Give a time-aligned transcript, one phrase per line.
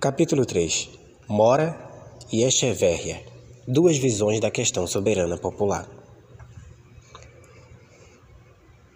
[0.00, 0.90] Capítulo 3
[1.26, 1.76] Mora
[2.30, 3.20] e Echeverria
[3.66, 5.88] Duas visões da questão soberana popular.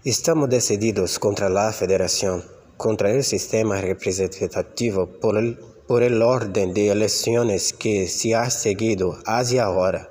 [0.05, 2.41] Estamos decididos contra a federação,
[2.79, 5.59] contra o sistema representativo por el,
[5.89, 10.09] por el orden de eleições que se ha seguido hacia ahora,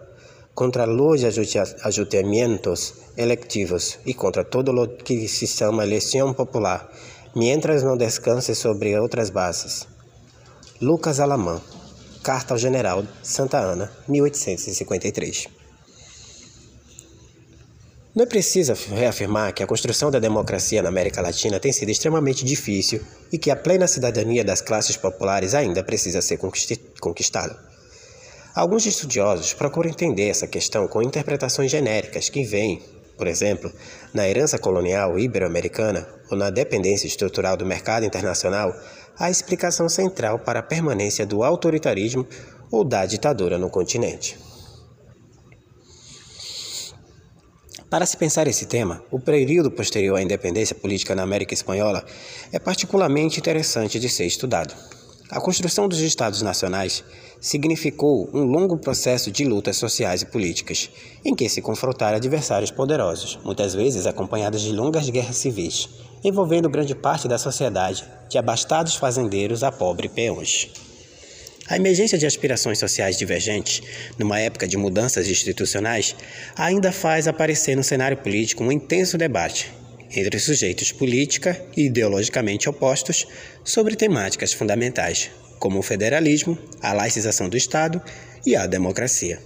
[0.53, 6.91] contra os ajustamentos electivos e contra todo o que se chama eleição popular,
[7.33, 9.87] mientras não descanse sobre outras bases.
[10.81, 11.61] Lucas Alamã,
[12.23, 15.47] Carta ao General Santa Ana, 1853.
[18.15, 22.43] Não é preciso reafirmar que a construção da democracia na América Latina tem sido extremamente
[22.43, 22.99] difícil
[23.31, 26.39] e que a plena cidadania das classes populares ainda precisa ser
[26.99, 27.59] conquistada.
[28.55, 32.81] Alguns estudiosos procuram entender essa questão com interpretações genéricas que veem,
[33.15, 33.71] por exemplo,
[34.15, 38.73] na herança colonial ibero-americana ou na dependência estrutural do mercado internacional,
[39.17, 42.27] a explicação central para a permanência do autoritarismo
[42.71, 44.37] ou da ditadura no continente.
[47.89, 52.05] Para se pensar esse tema, o período posterior à independência política na América Espanhola
[52.49, 54.73] é particularmente interessante de ser estudado.
[55.29, 57.03] A construção dos Estados Nacionais
[57.41, 60.91] significou um longo processo de lutas sociais e políticas,
[61.25, 65.89] em que se confrontaram adversários poderosos, muitas vezes acompanhadas de longas guerras civis,
[66.23, 70.69] envolvendo grande parte da sociedade, de abastados fazendeiros a pobres peões.
[71.67, 73.81] A emergência de aspirações sociais divergentes,
[74.19, 76.15] numa época de mudanças institucionais,
[76.55, 79.71] ainda faz aparecer no cenário político um intenso debate
[80.15, 83.25] entre sujeitos política e ideologicamente opostos
[83.63, 88.01] sobre temáticas fundamentais, como o federalismo, a laicização do Estado
[88.45, 89.39] e a democracia.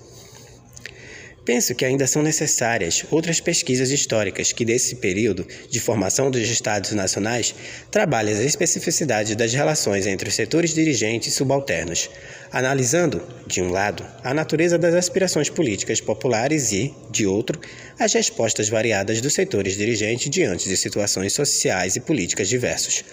[1.46, 6.92] Penso que ainda são necessárias outras pesquisas históricas que, desse período de formação dos Estados
[6.94, 7.54] nacionais,
[7.92, 12.10] trabalhem as especificidades das relações entre os setores dirigentes e subalternos,
[12.52, 17.60] analisando, de um lado, a natureza das aspirações políticas populares e, de outro,
[18.00, 23.06] as respostas variadas dos setores dirigentes diante de situações sociais e políticas diversas,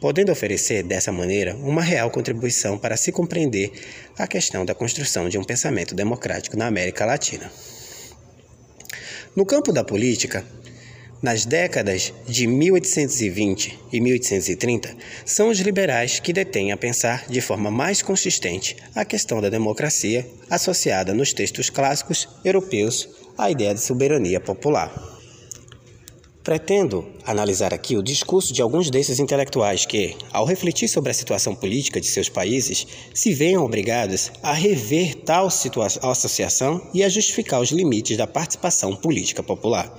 [0.00, 3.70] podendo oferecer, dessa maneira, uma real contribuição para se compreender
[4.18, 7.52] a questão da construção de um pensamento democrático na América Latina.
[9.36, 10.44] No campo da política,
[11.22, 17.70] nas décadas de 1820 e 1830, são os liberais que detêm a pensar de forma
[17.70, 24.40] mais consistente a questão da democracia associada nos textos clássicos europeus à ideia de soberania
[24.40, 25.19] popular.
[26.42, 31.54] Pretendo analisar aqui o discurso de alguns desses intelectuais que, ao refletir sobre a situação
[31.54, 37.70] política de seus países, se veem obrigados a rever tal associação e a justificar os
[37.70, 39.94] limites da participação política popular.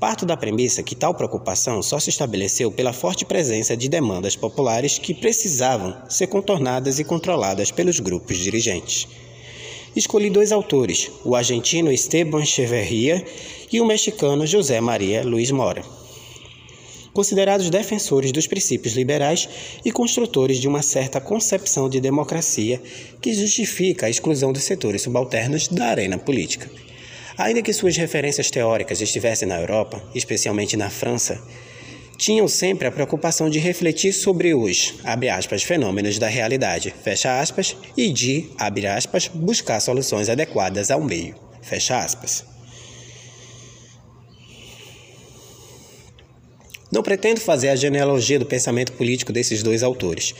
[0.00, 4.98] Parto da premissa que tal preocupação só se estabeleceu pela forte presença de demandas populares
[4.98, 9.06] que precisavam ser contornadas e controladas pelos grupos dirigentes.
[9.96, 13.24] Escolhi dois autores, o argentino Esteban Echeverría
[13.72, 15.84] e o mexicano José Maria Luiz Mora.
[17.12, 19.48] Considerados defensores dos princípios liberais
[19.84, 22.82] e construtores de uma certa concepção de democracia
[23.20, 26.68] que justifica a exclusão dos setores subalternos da arena política.
[27.38, 31.40] Ainda que suas referências teóricas estivessem na Europa, especialmente na França,
[32.16, 36.94] tinham sempre a preocupação de refletir sobre os, aspas, fenômenos da realidade,
[37.24, 41.34] aspas, e de, aspas, buscar soluções adequadas ao meio.
[46.94, 50.32] Não pretendo fazer a genealogia do pensamento político desses dois autores,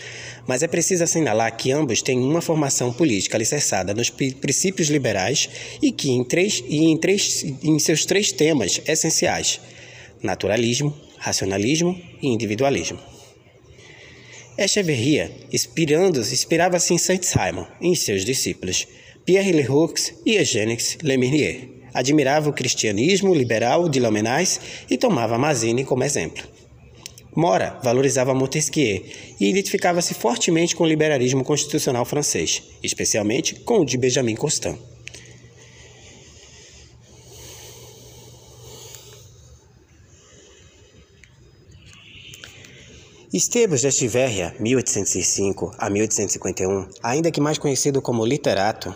[0.47, 5.49] mas é preciso assinalar que ambos têm uma formação política alicerçada nos princípios liberais
[5.83, 9.61] e que em, três, e em, três, em seus três temas essenciais:
[10.23, 12.99] naturalismo, racionalismo e individualismo.
[14.59, 18.87] Echeverria inspirava-se em Saint-Simon e em seus discípulos,
[19.25, 21.71] Pierre Leroux e Eugène Lemernier.
[21.95, 26.45] Admirava o cristianismo liberal de Lamennais e tomava Mazzini como exemplo.
[27.35, 29.03] Mora valorizava Montesquieu
[29.41, 34.79] e identificava-se fortemente com o liberalismo constitucional francês, especialmente com o de Benjamin Constant.
[43.37, 48.95] Esteban de Estiverria, 1805 a 1851, ainda que mais conhecido como literato,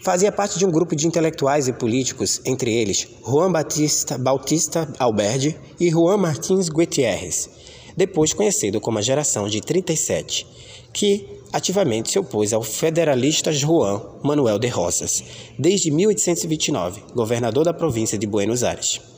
[0.00, 5.58] fazia parte de um grupo de intelectuais e políticos, entre eles Juan Batista Bautista Alberdi
[5.80, 7.50] e Juan Martins Gutierrez,
[7.96, 10.46] depois conhecido como a Geração de 37,
[10.92, 15.24] que ativamente se opôs ao federalista Juan Manuel de Rosas,
[15.58, 19.11] desde 1829, governador da província de Buenos Aires.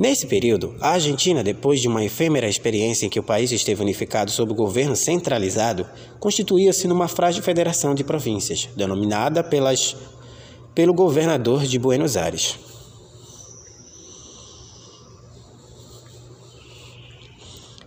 [0.00, 4.30] Nesse período, a Argentina, depois de uma efêmera experiência em que o país esteve unificado
[4.30, 5.86] sob o governo centralizado,
[6.18, 9.94] constituía-se numa frágil federação de províncias, denominada pelas,
[10.74, 12.56] pelo governador de Buenos Aires.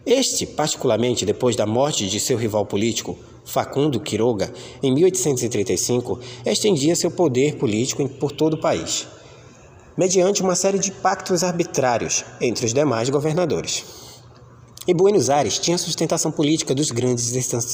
[0.06, 7.10] Este, particularmente depois da morte de seu rival político, Facundo Quiroga, em 1835, estendia seu
[7.10, 9.08] poder político por todo o país
[9.98, 13.86] mediante uma série de pactos arbitrários entre os demais governadores.
[14.86, 17.32] E Buenos Aires tinha sustentação política dos grandes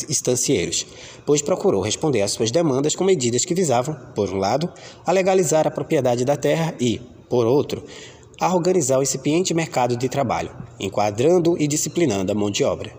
[0.07, 0.85] estancieiros,
[1.25, 4.71] pois procurou responder às suas demandas com medidas que visavam, por um lado,
[5.03, 7.83] a legalizar a propriedade da terra e, por outro,
[8.39, 12.93] a organizar o incipiente mercado de trabalho, enquadrando e disciplinando a mão de obra.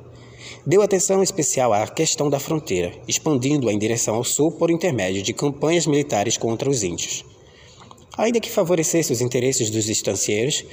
[0.67, 5.32] Deu atenção especial à questão da fronteira, expandindo-a em direção ao sul por intermédio de
[5.32, 7.30] campanhas militares contra os índios
[8.20, 10.64] ainda que favorecesse os interesses dos estancieiros,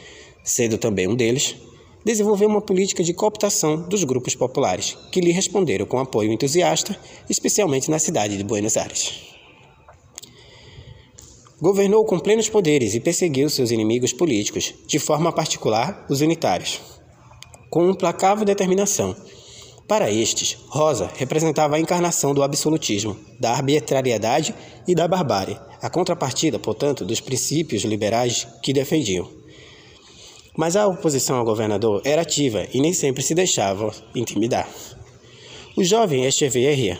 [0.43, 1.55] sendo também um deles,
[2.03, 6.97] desenvolveu uma política de cooptação dos grupos populares, que lhe responderam com apoio entusiasta,
[7.29, 9.13] especialmente na cidade de Buenos Aires.
[11.59, 16.79] Governou com plenos poderes e perseguiu seus inimigos políticos, de forma particular os unitários,
[17.69, 19.15] com implacável determinação.
[19.87, 24.53] Para estes, Rosa representava a encarnação do absolutismo, da arbitrariedade
[24.85, 29.29] e da barbárie, a contrapartida, portanto, dos princípios liberais que defendiam.
[30.57, 34.67] Mas a oposição ao governador era ativa e nem sempre se deixava intimidar.
[35.77, 36.99] O jovem Echeverria,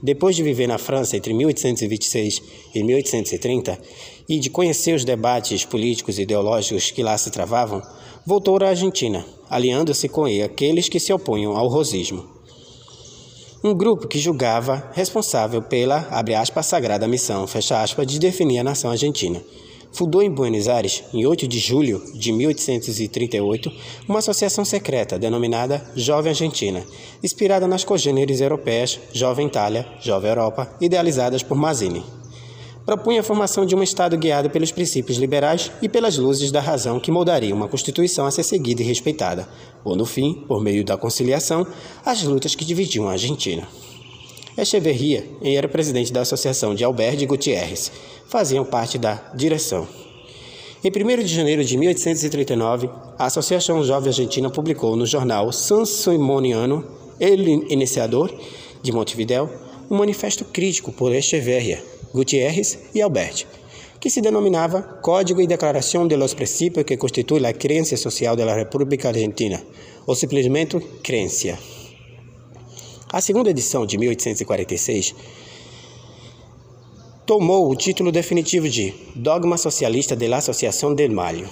[0.00, 2.40] depois de viver na França entre 1826
[2.72, 3.80] e 1830
[4.28, 7.82] e de conhecer os debates políticos e ideológicos que lá se travavam,
[8.26, 12.36] voltou à Argentina, aliando-se com ele aqueles que se opunham ao rosismo
[13.66, 18.64] um grupo que julgava responsável pela, abre aspas, sagrada missão, fecha aspas, de definir a
[18.64, 19.42] nação argentina.
[19.92, 23.72] Fundou em Buenos Aires, em 8 de julho de 1838,
[24.08, 26.84] uma associação secreta denominada Jovem Argentina,
[27.22, 32.04] inspirada nas congêneres europeias Jovem Itália, Jovem Europa, idealizadas por Mazzini
[32.86, 37.00] propunha a formação de um Estado guiado pelos princípios liberais e pelas luzes da razão
[37.00, 39.48] que moldaria uma Constituição a ser seguida e respeitada,
[39.84, 41.66] ou no fim, por meio da conciliação,
[42.04, 43.66] as lutas que dividiam a Argentina.
[44.56, 47.90] Echeverria era presidente da Associação de Alberto Gutierrez,
[48.28, 49.86] faziam parte da direção.
[50.84, 56.86] Em 1 de janeiro de 1839, a Associação Jovem Argentina publicou no jornal San Simoniano,
[57.18, 58.32] El Iniciador,
[58.80, 59.50] de Montevideo,
[59.90, 61.82] um manifesto crítico por Echeverria,
[62.16, 63.46] Gutierrez e Albert,
[64.00, 68.54] que se denominava Código e Declaração de los Principios que constitui a crença social da
[68.54, 69.62] República Argentina,
[70.06, 71.58] ou simplesmente Crença.
[73.12, 75.14] A segunda edição, de 1846,
[77.26, 81.48] tomou o título definitivo de Dogma Socialista de la Associação del Malho.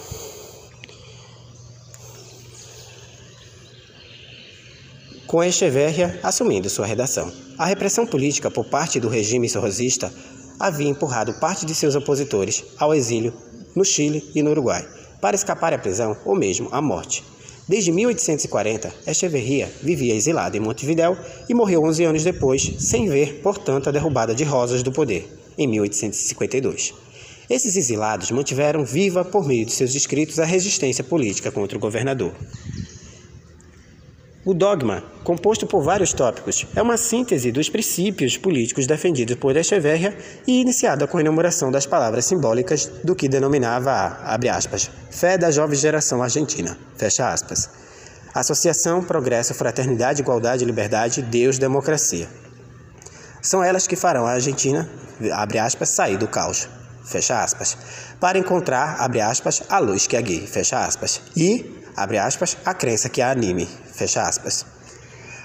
[5.34, 7.28] com Echeverria assumindo sua redação.
[7.58, 10.14] A repressão política por parte do regime sorrosista
[10.58, 13.32] havia empurrado parte de seus opositores ao exílio
[13.74, 14.86] no Chile e no Uruguai,
[15.20, 17.24] para escapar à prisão ou mesmo à morte.
[17.66, 21.16] Desde 1840, Echeverria vivia exilado em Montevidéu
[21.48, 25.66] e morreu 11 anos depois, sem ver, portanto, a derrubada de Rosas do poder, em
[25.66, 26.92] 1852.
[27.48, 32.34] Esses exilados mantiveram viva, por meio de seus escritos, a resistência política contra o governador.
[34.46, 40.14] O dogma, composto por vários tópicos, é uma síntese dos princípios políticos defendidos por Echeverria
[40.46, 45.38] e iniciada com a enumeração das palavras simbólicas do que denominava a, abre aspas, fé
[45.38, 47.70] da jovem geração argentina, fecha aspas.
[48.34, 52.28] Associação, progresso, fraternidade, igualdade, liberdade, Deus, democracia.
[53.40, 54.86] São elas que farão a Argentina,
[55.32, 56.68] abre aspas, sair do caos,
[57.02, 57.78] fecha aspas,
[58.20, 62.74] para encontrar, abre aspas, a luz que a guie, fecha aspas, e abre aspas, a
[62.74, 64.66] crença que a anime, fecha aspas.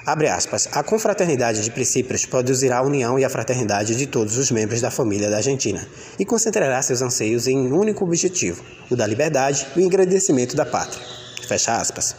[0.06, 4.50] Abre aspas, a confraternidade de princípios produzirá a união e a fraternidade de todos os
[4.50, 5.86] membros da família da Argentina
[6.18, 10.66] e concentrará seus anseios em um único objetivo, o da liberdade e o engrandecimento da
[10.66, 11.06] pátria,
[11.48, 12.16] fecha aspas.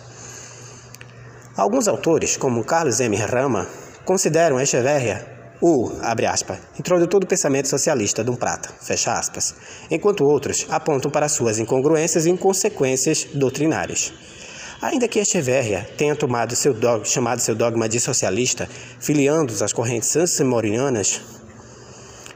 [1.56, 3.16] Alguns autores, como Carlos M.
[3.16, 3.66] Rama,
[4.04, 9.54] consideram Echeverria o, abre aspas, introdutor do pensamento socialista Dom Prata, fecha aspas,
[9.90, 14.10] enquanto outros apontam para suas incongruências e inconsequências doutrinárias.
[14.82, 18.66] Ainda que Echeverria tenha tomado seu dogma, chamado seu dogma de socialista,
[18.99, 21.20] filiando-os às correntes sansemorinianas,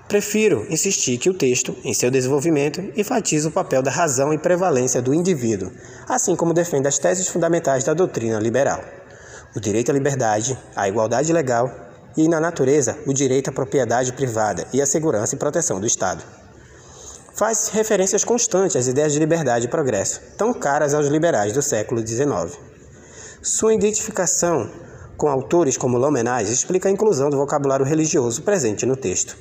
[0.07, 5.01] prefiro insistir que o texto, em seu desenvolvimento, enfatiza o papel da razão e prevalência
[5.01, 5.73] do indivíduo,
[6.07, 8.85] assim como defende as teses fundamentais da doutrina liberal.
[9.57, 11.71] O direito à liberdade, à igualdade legal
[12.15, 16.44] e, na natureza, o direito à propriedade privada e à segurança e proteção do Estado.
[17.35, 22.07] Faz referências constantes às ideias de liberdade e progresso, tão caras aos liberais do século
[22.07, 22.57] XIX.
[23.43, 24.71] Sua identificação
[25.17, 29.37] com autores como Lomenais explica a inclusão do vocabulário religioso presente no texto.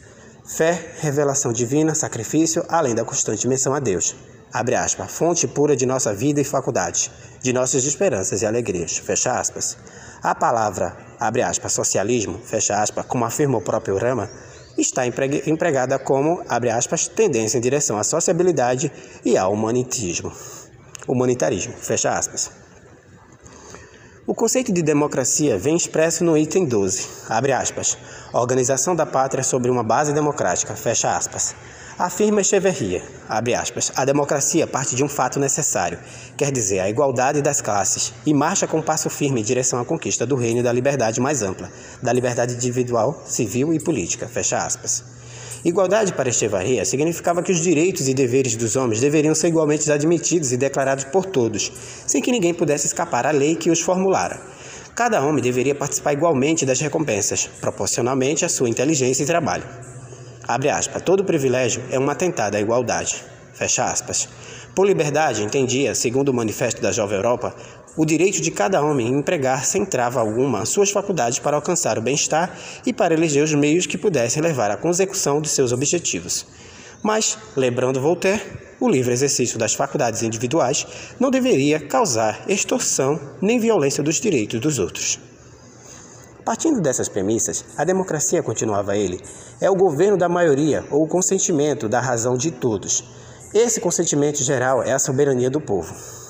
[0.45, 4.15] Fé, revelação divina, sacrifício, além da constante menção a Deus.
[4.51, 8.97] Abre aspas, fonte pura de nossa vida e faculdade, de nossas esperanças e alegrias.
[8.97, 9.77] Fecha aspas.
[10.21, 14.29] A palavra, abre aspas, socialismo, fecha aspas, como afirma o próprio Rama,
[14.77, 18.91] está empregada como, abre aspas, tendência em direção à sociabilidade
[19.23, 20.31] e ao humanitismo.
[21.07, 22.62] Humanitarismo, fecha aspas.
[24.25, 27.97] O conceito de democracia vem expresso no item 12, abre aspas,
[28.31, 31.53] organização da pátria sobre uma base democrática, fecha aspas.
[31.99, 35.99] Afirma Echeverria, abre aspas, a democracia parte de um fato necessário,
[36.37, 40.25] quer dizer, a igualdade das classes, e marcha com passo firme em direção à conquista
[40.25, 41.69] do reino da liberdade mais ampla,
[42.01, 45.12] da liberdade individual, civil e política, fecha aspas.
[45.65, 50.51] Igualdade para Echeverria significava que os direitos e deveres dos homens deveriam ser igualmente admitidos
[50.51, 51.71] e declarados por todos,
[52.05, 54.41] sem que ninguém pudesse escapar à lei que os formulara.
[54.93, 59.63] Cada homem deveria participar igualmente das recompensas, proporcionalmente à sua inteligência e trabalho.
[60.45, 63.23] Abre aspas, todo privilégio é um atentado à igualdade.
[63.53, 64.27] Fecha aspas.
[64.75, 67.55] Por liberdade, entendia, segundo o Manifesto da Jovem Europa,
[67.95, 72.01] o direito de cada homem em empregar sem trava alguma suas faculdades para alcançar o
[72.01, 76.45] bem-estar e para eleger os meios que pudessem levar à consecução de seus objetivos.
[77.03, 78.41] Mas, lembrando Voltaire,
[78.79, 80.87] o livre exercício das faculdades individuais
[81.19, 85.19] não deveria causar extorsão nem violência dos direitos dos outros.
[86.43, 89.21] Partindo dessas premissas, a democracia, continuava ele,
[89.61, 93.03] é o governo da maioria ou o consentimento da razão de todos.
[93.53, 96.22] Esse consentimento geral é a soberania do povo.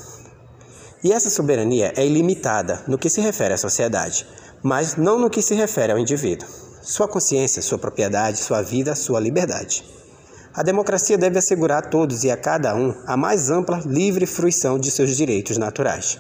[1.03, 4.25] E essa soberania é ilimitada no que se refere à sociedade,
[4.63, 6.48] mas não no que se refere ao indivíduo.
[6.81, 9.83] Sua consciência, sua propriedade, sua vida, sua liberdade.
[10.53, 14.79] A democracia deve assegurar a todos e a cada um a mais ampla, livre fruição
[14.79, 16.19] de seus direitos naturais.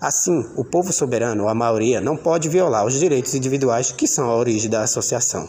[0.00, 4.36] Assim, o povo soberano, a maioria, não pode violar os direitos individuais que são a
[4.36, 5.48] origem da associação.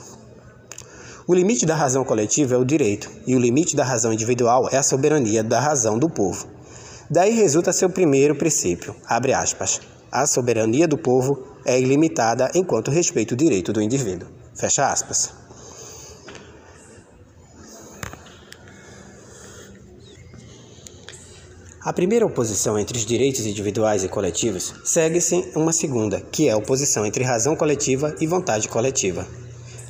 [1.27, 4.77] O limite da razão coletiva é o direito, e o limite da razão individual é
[4.77, 6.52] a soberania da razão do povo.
[7.13, 9.79] Daí resulta seu primeiro princípio, abre aspas,
[10.11, 14.27] a soberania do povo é ilimitada enquanto respeita o direito do indivíduo.
[14.55, 15.31] Fecha aspas.
[21.81, 26.57] A primeira oposição entre os direitos individuais e coletivos segue-se uma segunda, que é a
[26.57, 29.27] oposição entre razão coletiva e vontade coletiva.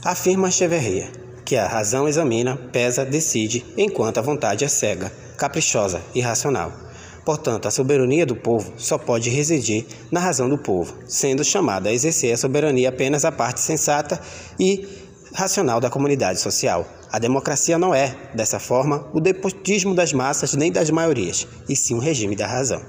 [0.04, 1.10] Afirma Cheverria
[1.46, 6.84] que a razão examina, pesa, decide, enquanto a vontade é cega, caprichosa, irracional.
[7.26, 11.94] Portanto, a soberania do povo só pode residir na razão do povo, sendo chamada a
[11.94, 14.20] exercer a soberania apenas a parte sensata
[14.60, 14.86] e
[15.34, 16.86] racional da comunidade social.
[17.10, 21.96] A democracia não é, dessa forma, o depotismo das massas nem das maiorias, e sim
[21.96, 22.82] um regime da razão.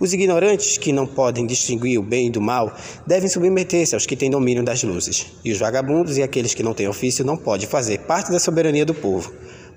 [0.00, 2.74] Os ignorantes que não podem distinguir o bem do mal
[3.06, 6.72] devem submeter-se aos que têm domínio das luzes, e os vagabundos e aqueles que não
[6.72, 9.30] têm ofício não podem fazer parte da soberania do povo,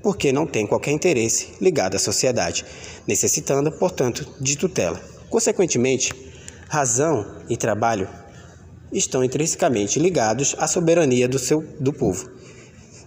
[0.04, 2.64] porque não têm qualquer interesse ligado à sociedade,
[3.08, 5.02] necessitando, portanto, de tutela.
[5.30, 6.14] Consequentemente,
[6.70, 8.08] razão e trabalho
[8.92, 12.30] estão intrinsecamente ligados à soberania do, seu, do povo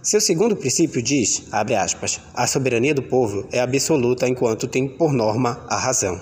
[0.07, 5.11] seu segundo princípio diz, abre aspas, a soberania do povo é absoluta enquanto tem por
[5.11, 6.17] norma a razão.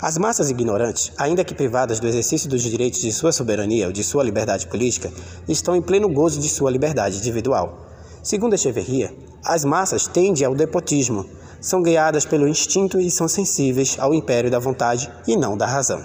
[0.00, 4.02] As massas ignorantes, ainda que privadas do exercício dos direitos de sua soberania ou de
[4.02, 5.12] sua liberdade política,
[5.46, 7.85] estão em pleno gozo de sua liberdade individual.
[8.26, 9.14] Segundo Echeverria,
[9.44, 11.26] as massas tendem ao depotismo,
[11.60, 16.04] são guiadas pelo instinto e são sensíveis ao império da vontade e não da razão.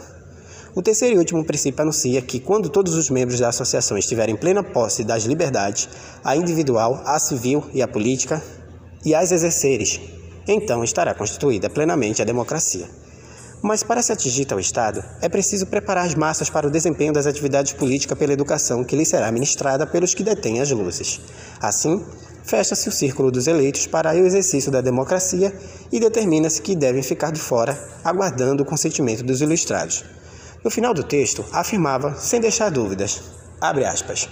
[0.75, 4.37] O terceiro e último princípio anuncia que, quando todos os membros da associação estiverem em
[4.37, 5.89] plena posse das liberdades,
[6.23, 8.39] a individual, a civil e a política,
[9.03, 9.99] e as exerceres,
[10.47, 12.87] então estará constituída plenamente a democracia.
[13.63, 17.27] Mas para se atingir tal estado, é preciso preparar as massas para o desempenho das
[17.27, 21.21] atividades políticas pela educação que lhes será ministrada pelos que detêm as luzes.
[21.61, 22.03] Assim,
[22.43, 25.53] fecha-se o círculo dos eleitos para o exercício da democracia
[25.91, 30.03] e determina-se que devem ficar de fora, aguardando o consentimento dos ilustrados.
[30.63, 33.21] No final do texto, afirmava, sem deixar dúvidas,
[33.59, 34.27] abre aspas,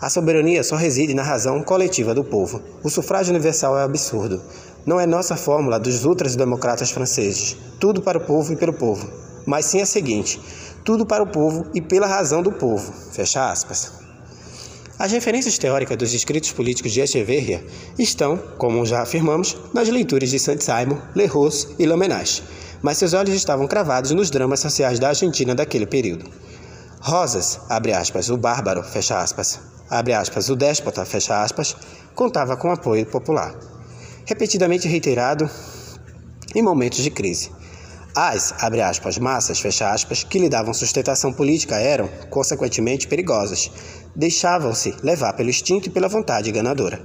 [0.00, 2.60] a soberania só reside na razão coletiva do povo.
[2.82, 4.42] O sufrágio universal é absurdo.
[4.86, 9.08] Não é nossa fórmula dos ultras-democratas franceses, tudo para o povo e pelo povo,
[9.46, 10.40] mas sim a seguinte,
[10.84, 12.92] tudo para o povo e pela razão do povo.
[13.12, 13.92] Fecha aspas.
[14.98, 17.64] As referências teóricas dos escritos políticos de Echeverria
[17.98, 22.42] estão, como já afirmamos, nas leituras de Saint-Simon, Leroux e Lamennais
[22.84, 26.30] mas seus olhos estavam cravados nos dramas sociais da Argentina daquele período.
[27.00, 31.74] Rosas, abre aspas, o bárbaro, fecha aspas, abre aspas, o déspota, fecha aspas,
[32.14, 33.54] contava com apoio popular.
[34.24, 35.48] Repetidamente reiterado
[36.54, 37.50] em momentos de crise.
[38.16, 43.70] As, abre aspas, massas, fecha aspas, que lhe davam sustentação política eram, consequentemente, perigosas.
[44.14, 47.02] Deixavam-se levar pelo instinto e pela vontade ganadora.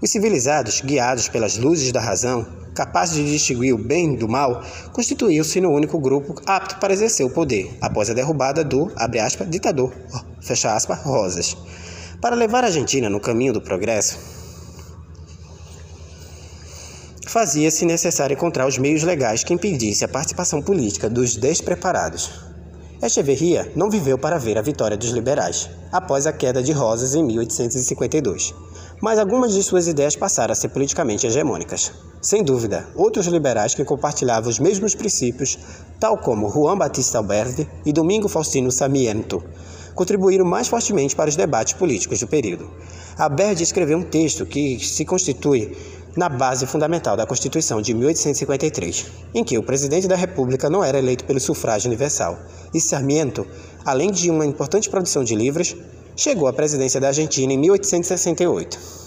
[0.00, 5.60] Os civilizados, guiados pelas luzes da razão, capazes de distinguir o bem do mal, constituiu-se
[5.60, 9.92] no único grupo apto para exercer o poder, após a derrubada do, abre aspas, ditador,
[10.40, 11.56] fecha aspas, Rosas.
[12.20, 14.18] Para levar a Argentina no caminho do progresso,
[17.26, 22.30] fazia-se necessário encontrar os meios legais que impedissem a participação política dos despreparados.
[23.02, 27.22] Echeverria não viveu para ver a vitória dos liberais, após a queda de Rosas em
[27.22, 28.54] 1852
[29.00, 31.92] mas algumas de suas ideias passaram a ser politicamente hegemônicas.
[32.20, 35.58] Sem dúvida, outros liberais que compartilhavam os mesmos princípios,
[36.00, 39.42] tal como Juan Batista Alberti e Domingo Faustino Sarmiento,
[39.94, 42.70] contribuíram mais fortemente para os debates políticos do período.
[43.18, 45.76] Alberti escreveu um texto que se constitui
[46.16, 50.98] na base fundamental da Constituição de 1853, em que o presidente da República não era
[50.98, 52.38] eleito pelo sufrágio universal,
[52.72, 53.46] e Sarmiento,
[53.84, 55.76] além de uma importante produção de livros,
[56.16, 59.06] chegou à presidência da Argentina em 1868.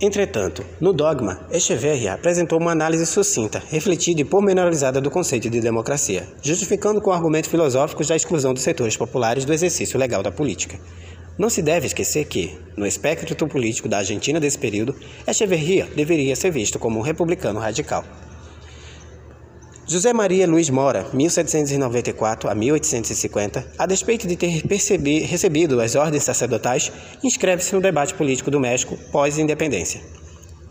[0.00, 6.28] Entretanto, no dogma, Echeverria apresentou uma análise sucinta, refletida e pormenorizada do conceito de democracia,
[6.42, 10.78] justificando com argumentos filosóficos da exclusão dos setores populares do exercício legal da política.
[11.36, 14.94] Não se deve esquecer que, no espectro político da Argentina desse período,
[15.26, 18.04] Echeverria deveria ser visto como um republicano radical.
[19.86, 24.62] José Maria Luiz Mora, 1794 a 1850, a despeito de ter
[25.26, 26.90] recebido as ordens sacerdotais,
[27.22, 30.00] inscreve-se no debate político do México pós-independência,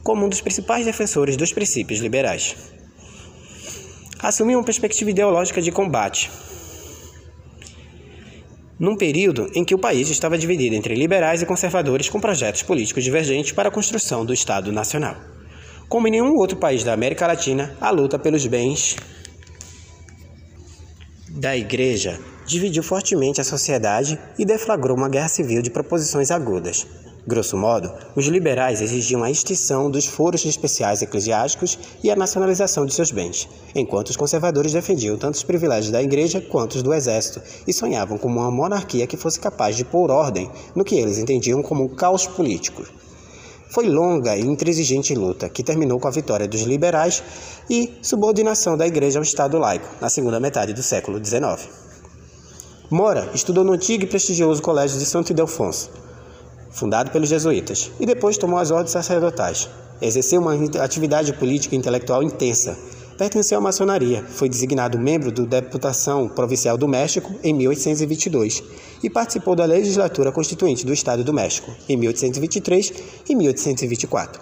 [0.02, 2.56] como um dos principais defensores dos princípios liberais.
[4.18, 6.32] Assumiu uma perspectiva ideológica de combate,
[8.84, 13.02] num período em que o país estava dividido entre liberais e conservadores com projetos políticos
[13.02, 15.16] divergentes para a construção do Estado Nacional.
[15.88, 18.98] Como em nenhum outro país da América Latina, a luta pelos bens
[21.30, 26.86] da Igreja dividiu fortemente a sociedade e deflagrou uma guerra civil de proposições agudas.
[27.26, 32.94] Grosso modo, os liberais exigiam a extinção dos foros especiais eclesiásticos e a nacionalização de
[32.94, 37.42] seus bens, enquanto os conservadores defendiam tanto os privilégios da igreja quanto os do exército
[37.66, 41.64] e sonhavam com uma monarquia que fosse capaz de pôr ordem no que eles entendiam
[41.64, 42.84] como um caos político.
[43.70, 47.24] Foi longa e intransigente luta que terminou com a vitória dos liberais
[47.70, 51.70] e subordinação da Igreja ao Estado laico na segunda metade do século XIX.
[52.92, 55.90] Mora estudou no antigo e prestigioso Colégio de Santo Ildefonso,
[56.74, 59.70] fundado pelos jesuítas, e depois tomou as ordens sacerdotais.
[60.02, 62.76] Exerceu uma atividade política e intelectual intensa
[63.18, 68.64] pertenceu à maçonaria, foi designado membro da Deputação Provincial do México em 1822
[69.04, 72.94] e participou da legislatura constituinte do Estado do México em 1823
[73.30, 74.42] e 1824.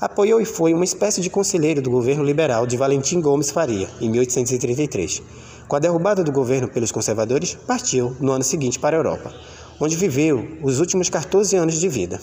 [0.00, 4.08] Apoiou e foi uma espécie de conselheiro do governo liberal de Valentim Gomes Faria em
[4.08, 5.22] 1833.
[5.66, 9.34] Com a derrubada do governo pelos conservadores, partiu no ano seguinte para a Europa,
[9.80, 12.20] onde viveu os últimos 14 anos de vida.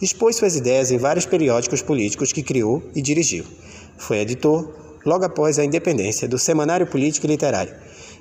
[0.00, 3.44] Expôs suas ideias em vários periódicos políticos que criou e dirigiu.
[3.96, 4.68] Foi editor,
[5.04, 7.74] logo após a independência do Semanário Político e Literário,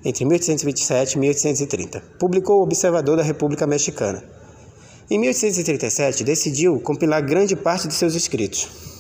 [0.06, 2.02] entre 1827 e 1830.
[2.20, 4.24] Publicou o Observador da República Mexicana.
[5.10, 8.95] Em 1837, decidiu compilar grande parte de seus escritos.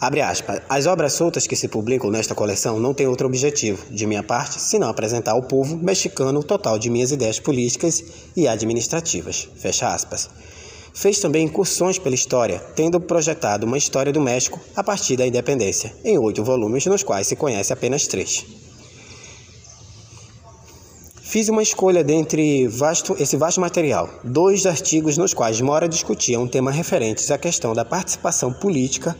[0.00, 0.60] Abre aspas.
[0.68, 4.60] As obras soltas que se publicam nesta coleção não têm outro objetivo, de minha parte,
[4.60, 8.04] senão apresentar ao povo mexicano o total de minhas ideias políticas
[8.36, 9.48] e administrativas.
[9.56, 10.30] Fecha aspas.
[10.94, 15.92] Fez também incursões pela história, tendo projetado uma história do México a partir da independência,
[16.04, 18.46] em oito volumes, nos quais se conhece apenas três.
[21.22, 26.48] Fiz uma escolha dentre vasto, esse vasto material, dois artigos nos quais Mora discutia um
[26.48, 29.16] tema referente à questão da participação política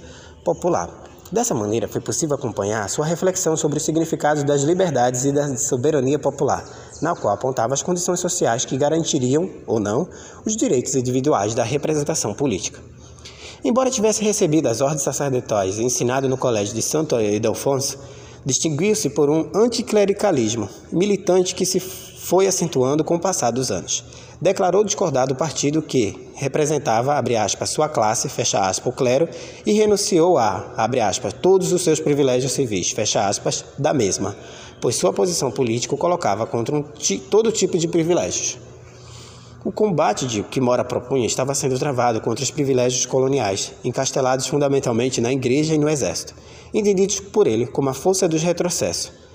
[0.48, 0.88] popular.
[1.30, 6.18] Dessa maneira, foi possível acompanhar sua reflexão sobre os significados das liberdades e da soberania
[6.18, 6.64] popular,
[7.02, 10.08] na qual apontava as condições sociais que garantiriam, ou não,
[10.46, 12.80] os direitos individuais da representação política.
[13.62, 17.98] Embora tivesse recebido as ordens sacerdotais e ensinado no colégio de Santo Ildefonso,
[18.46, 24.02] distinguiu-se por um anticlericalismo militante que se foi acentuando com o passar dos anos
[24.40, 29.28] declarou discordar do partido que representava, abre aspas, sua classe, fecha aspas, o clero,
[29.66, 34.36] e renunciou a, abre aspas, todos os seus privilégios civis, fecha aspas, da mesma,
[34.80, 36.84] pois sua posição política o colocava contra um
[37.30, 38.58] todo tipo de privilégios.
[39.64, 45.20] O combate de que Mora propunha estava sendo travado contra os privilégios coloniais, encastelados fundamentalmente
[45.20, 46.32] na igreja e no exército,
[46.72, 49.27] entendidos por ele como a força dos retrocessos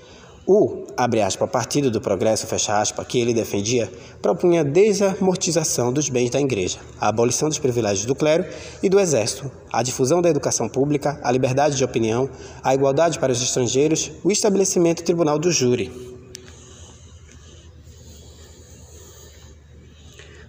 [0.46, 6.28] O, abre aspas, Partido do Progresso, fecha aspas, que ele defendia, propunha desamortização dos bens
[6.28, 8.44] da igreja, a abolição dos privilégios do clero
[8.82, 12.28] e do exército, a difusão da educação pública, a liberdade de opinião,
[12.62, 15.90] a igualdade para os estrangeiros, o estabelecimento do tribunal do júri.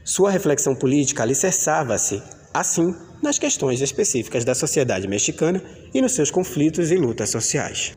[0.03, 2.21] Sua reflexão política alicerçava-se,
[2.53, 7.93] assim, nas questões específicas da sociedade mexicana e nos seus conflitos e lutas sociais.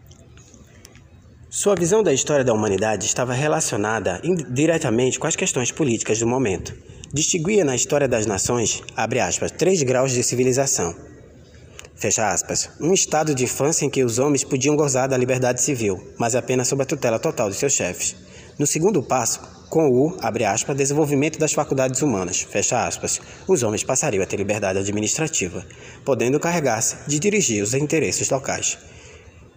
[1.51, 6.75] Sua visão da história da humanidade estava relacionada diretamente com as questões políticas do momento.
[7.11, 10.95] Distinguia na história das nações, abre aspas, três graus de civilização.
[11.97, 15.99] Fecha aspas, um estado de infância em que os homens podiam gozar da liberdade civil,
[16.19, 18.15] mas apenas sob a tutela total de seus chefes.
[18.59, 23.83] No segundo passo, com o, abre aspas, desenvolvimento das faculdades humanas, fecha aspas, os homens
[23.83, 25.65] passariam a ter liberdade administrativa,
[26.05, 28.77] podendo carregar-se de dirigir os interesses locais.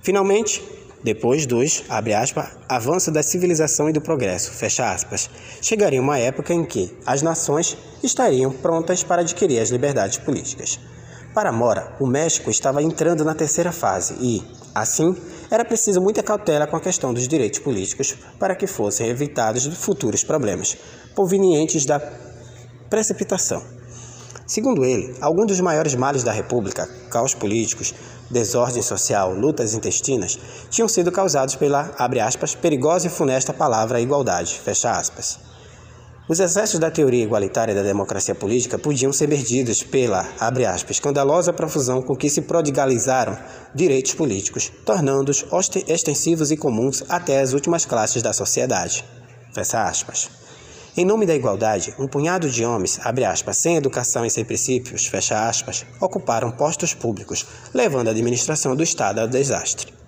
[0.01, 0.63] Finalmente,
[1.03, 5.29] depois dos, abre aspas, avanço da civilização e do progresso, fecha aspas,
[5.61, 10.79] chegaria uma época em que as nações estariam prontas para adquirir as liberdades políticas.
[11.33, 14.43] Para Mora, o México estava entrando na terceira fase e,
[14.75, 15.15] assim,
[15.49, 20.23] era preciso muita cautela com a questão dos direitos políticos para que fossem evitados futuros
[20.23, 20.77] problemas
[21.15, 21.99] provenientes da
[22.89, 23.80] precipitação.
[24.51, 27.95] Segundo ele, alguns dos maiores males da República, caos políticos,
[28.29, 30.37] desordem social, lutas intestinas,
[30.69, 35.39] tinham sido causados pela, aspas, perigosa e funesta palavra igualdade, fecha aspas.
[36.27, 42.01] Os excessos da teoria igualitária da democracia política podiam ser medidos pela, aspas, escandalosa profusão
[42.01, 43.37] com que se prodigalizaram
[43.73, 45.45] direitos políticos, tornando-os
[45.87, 49.05] extensivos e comuns até as últimas classes da sociedade.
[49.53, 50.40] Fecha aspas.
[50.97, 55.08] Em nome da igualdade, um punhado de homens, aspas, sem educação e sem princípios,
[55.47, 60.00] aspas, ocuparam postos públicos, levando a administração do Estado ao desastre.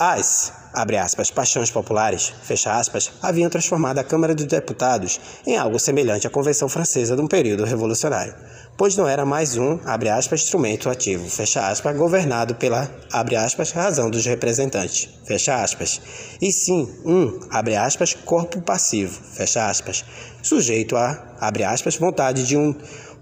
[0.00, 5.76] As, abre aspas, paixões populares, fecha aspas, haviam transformado a Câmara dos Deputados em algo
[5.76, 8.32] semelhante à Convenção Francesa de um período revolucionário,
[8.76, 13.72] pois não era mais um, abre aspas, instrumento ativo, fecha aspas, governado pela, abre aspas,
[13.72, 16.00] razão dos representantes, fecha aspas,
[16.40, 20.04] e sim um, abre aspas, corpo passivo, fecha aspas,
[20.40, 22.72] sujeito a, abre aspas, vontade de um,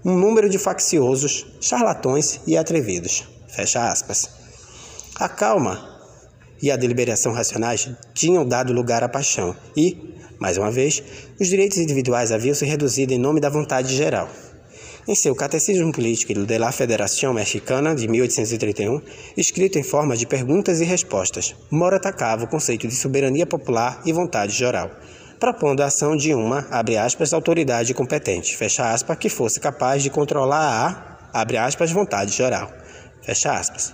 [0.05, 4.29] um número de facciosos, charlatões e atrevidos, fecha aspas.
[5.19, 5.96] A calma
[6.61, 11.03] e a deliberação racionais tinham dado lugar à paixão e, mais uma vez,
[11.39, 14.29] os direitos individuais haviam se reduzido em nome da vontade geral.
[15.07, 19.01] Em seu Catecismo Político de la Federación Mexicana, de 1831,
[19.37, 24.11] escrito em forma de perguntas e respostas, Mora atacava o conceito de soberania popular e
[24.11, 24.91] vontade geral,
[25.39, 30.09] propondo a ação de uma, abre aspas, autoridade competente, fecha aspas, que fosse capaz de
[30.09, 32.69] controlar a, abre aspas, vontade geral,
[33.23, 33.93] fecha aspas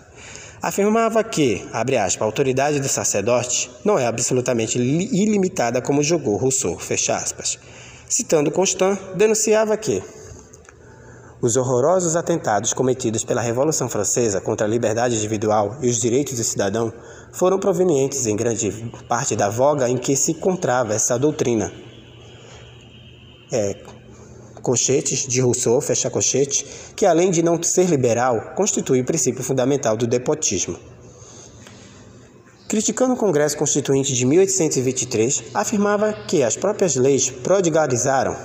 [0.63, 6.79] afirmava que, abre aspas, a autoridade do sacerdote não é absolutamente ilimitada como julgou Rousseau,
[6.79, 7.59] fecha aspas.
[8.07, 10.01] Citando Constant, denunciava que
[11.41, 16.43] os horrorosos atentados cometidos pela Revolução Francesa contra a liberdade individual e os direitos do
[16.45, 16.93] cidadão
[17.33, 18.71] foram provenientes em grande
[19.09, 21.73] parte da voga em que se encontrava essa doutrina.
[23.51, 23.75] É,
[24.63, 29.97] Cochetes, de Rousseau, fecha cochete, que além de não ser liberal, constitui o princípio fundamental
[29.97, 30.79] do depotismo.
[32.69, 38.35] Criticando o Congresso Constituinte de 1823, afirmava que as próprias leis prodigalizaram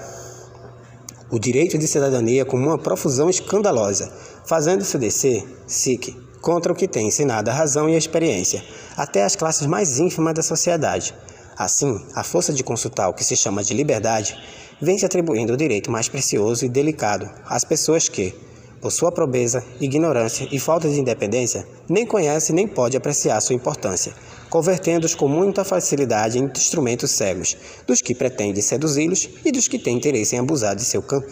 [1.30, 4.12] o direito de cidadania como uma profusão escandalosa,
[4.44, 8.64] fazendo-se descer, SIC, contra o que tem ensinado a razão e a experiência,
[8.96, 11.14] até as classes mais ínfimas da sociedade.
[11.56, 14.36] Assim, a força de consultar o que se chama de liberdade
[14.80, 18.34] vem se atribuindo o direito mais precioso e delicado às pessoas que,
[18.80, 24.12] por sua pobreza, ignorância e falta de independência, nem conhece nem pode apreciar sua importância,
[24.48, 29.96] convertendo-os com muita facilidade em instrumentos cegos, dos que pretendem seduzi-los e dos que têm
[29.96, 31.22] interesse em abusar de seu can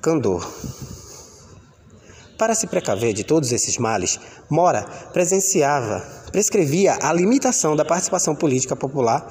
[0.00, 0.48] candor.
[2.38, 8.76] Para se precaver de todos esses males, Mora presenciava, prescrevia a limitação da participação política
[8.76, 9.26] popular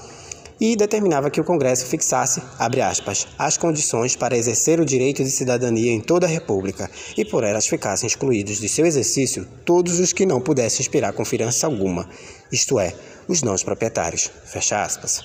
[0.60, 5.92] e determinava que o Congresso fixasse, aspas, as condições para exercer o direito de cidadania
[5.92, 10.26] em toda a República e por elas ficassem excluídos de seu exercício todos os que
[10.26, 12.10] não pudessem inspirar confiança alguma,
[12.52, 12.94] isto é,
[13.28, 15.22] os não proprietários, fecha aspas.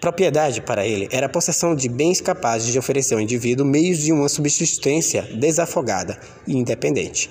[0.00, 4.12] Propriedade, para ele, era a possessão de bens capazes de oferecer ao indivíduo meios de
[4.12, 7.30] uma subsistência desafogada e independente.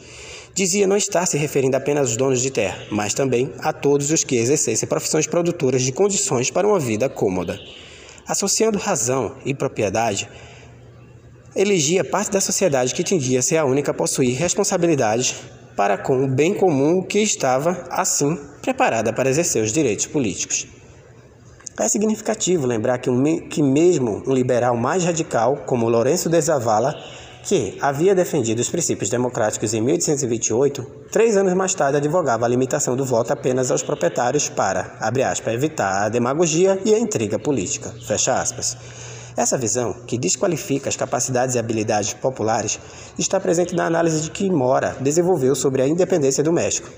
[0.56, 4.24] Dizia não estar se referindo apenas aos donos de terra, mas também a todos os
[4.24, 7.60] que exercessem profissões produtoras de condições para uma vida cômoda.
[8.28, 10.30] Associando razão e propriedade,
[11.56, 15.36] elegia parte da sociedade que tendia a ser a única a possuir responsabilidade
[15.76, 20.68] para com o bem comum que estava, assim, preparada para exercer os direitos políticos.
[21.80, 26.96] É significativo lembrar que, um, que mesmo um liberal mais radical, como Lourenço de Zavala,
[27.44, 32.96] que havia defendido os princípios democráticos em 1828, três anos mais tarde advogava a limitação
[32.96, 37.94] do voto apenas aos proprietários para, abre aspas, evitar a demagogia e a intriga política,
[38.08, 38.78] fecha aspas.
[39.36, 42.80] Essa visão, que desqualifica as capacidades e habilidades populares,
[43.20, 46.90] está presente na análise de que Mora desenvolveu sobre a independência do México.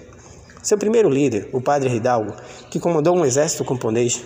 [0.62, 2.36] Seu primeiro líder, o padre Hidalgo,
[2.70, 4.22] que comandou um exército camponês,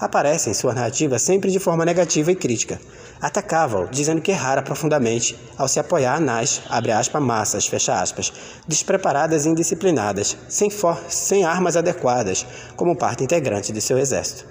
[0.00, 2.80] aparece em sua narrativa sempre de forma negativa e crítica.
[3.20, 8.32] Atacava-o, dizendo que errara profundamente ao se apoiar nas, aspas, massas, aspas,
[8.66, 10.70] despreparadas e indisciplinadas, sem,
[11.08, 14.46] sem armas adequadas, como parte integrante de seu exército.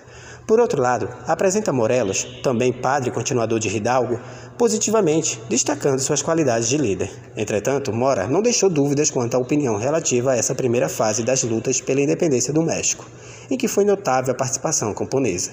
[0.45, 4.19] Por outro lado, apresenta Morelos, também padre continuador de Hidalgo,
[4.57, 7.11] positivamente, destacando suas qualidades de líder.
[7.37, 11.81] Entretanto, Mora não deixou dúvidas quanto à opinião relativa a essa primeira fase das lutas
[11.81, 13.05] pela independência do México,
[13.49, 15.51] em que foi notável a participação camponesa.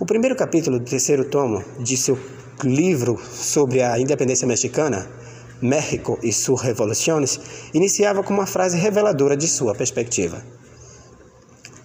[0.00, 2.18] O primeiro capítulo do terceiro tomo de seu
[2.68, 5.08] livro sobre a independência mexicana,
[5.60, 7.38] México e suas revoluções,
[7.72, 10.42] iniciava com uma frase reveladora de sua perspectiva.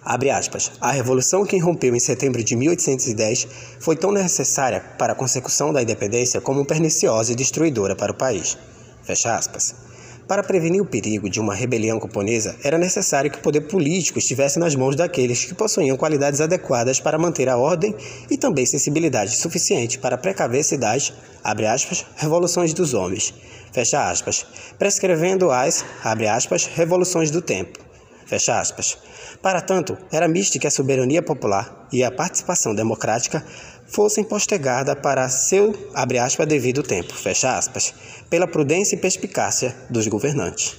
[0.03, 0.71] Abre aspas.
[0.79, 3.47] A revolução que irrompeu em setembro de 1810
[3.79, 8.57] foi tão necessária para a consecução da independência como perniciosa e destruidora para o país.
[9.03, 9.86] Fecha aspas.
[10.27, 14.59] Para prevenir o perigo de uma rebelião camponesa, era necessário que o poder político estivesse
[14.59, 17.95] nas mãos daqueles que possuíam qualidades adequadas para manter a ordem
[18.29, 23.33] e também sensibilidade suficiente para precaver-se das, abre aspas, revoluções dos homens,
[23.71, 24.45] fecha aspas,
[24.77, 27.79] prescrevendo as, abre aspas, revoluções do tempo,
[28.25, 28.97] fecha aspas,
[29.41, 33.45] para tanto, era místico que a soberania popular e a participação democrática
[33.87, 37.93] fossem postergadas para seu, abre aspas, devido tempo, fecha aspas,
[38.29, 40.75] pela prudência e perspicácia dos governantes.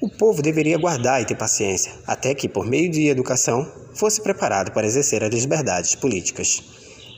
[0.00, 4.72] O povo deveria guardar e ter paciência, até que, por meio de educação, fosse preparado
[4.72, 6.60] para exercer as liberdades políticas.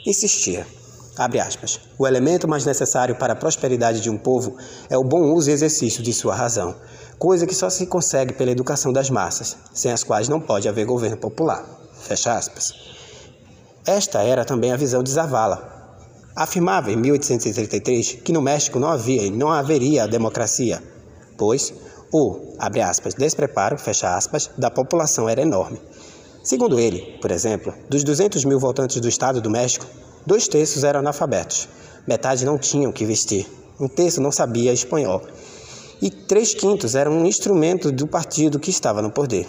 [0.07, 0.67] Insistia.
[1.17, 1.81] Abre aspas.
[1.97, 4.57] O elemento mais necessário para a prosperidade de um povo
[4.91, 6.75] é o bom uso e exercício de sua razão,
[7.19, 10.85] coisa que só se consegue pela educação das massas, sem as quais não pode haver
[10.85, 11.65] governo popular.
[12.03, 12.84] Fecha aspas.
[13.87, 15.99] Esta era também a visão de Zavala.
[16.35, 20.83] Afirmava em 1833 que no México não havia e não haveria democracia,
[21.37, 21.73] pois
[22.11, 25.79] o, aspas, despreparo, aspas, da população era enorme.
[26.43, 29.87] Segundo ele, por exemplo, dos 200 mil votantes do Estado do México,
[30.27, 31.69] dois terços eram analfabetos,
[32.07, 33.47] metade não tinham que vestir,
[33.79, 35.23] um terço não sabia espanhol
[36.01, 39.47] e três quintos eram um instrumento do partido que estava no poder.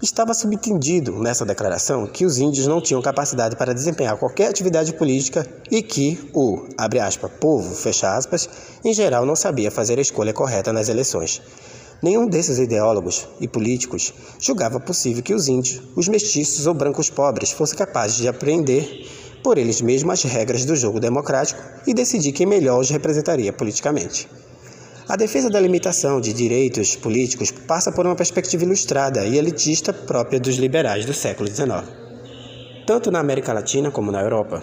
[0.00, 5.44] Estava subentendido nessa declaração que os índios não tinham capacidade para desempenhar qualquer atividade política
[5.72, 8.48] e que o, aspas, povo, aspas,
[8.84, 11.42] em geral não sabia fazer a escolha correta nas eleições.
[12.00, 17.50] Nenhum desses ideólogos e políticos julgava possível que os índios, os mestiços ou brancos pobres
[17.50, 19.04] fossem capazes de aprender
[19.42, 24.28] por eles mesmos as regras do jogo democrático e decidir quem melhor os representaria politicamente.
[25.08, 30.38] A defesa da limitação de direitos políticos passa por uma perspectiva ilustrada e elitista própria
[30.38, 31.82] dos liberais do século XIX,
[32.86, 34.62] tanto na América Latina como na Europa.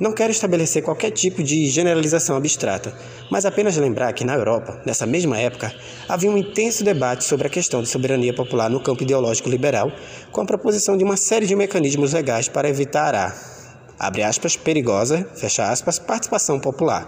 [0.00, 2.96] Não quero estabelecer qualquer tipo de generalização abstrata,
[3.30, 5.70] mas apenas lembrar que na Europa, nessa mesma época,
[6.08, 9.92] havia um intenso debate sobre a questão de soberania popular no campo ideológico liberal,
[10.32, 13.36] com a proposição de uma série de mecanismos legais para evitar a,
[13.98, 17.06] abre aspas, perigosa, fecha aspas, participação popular,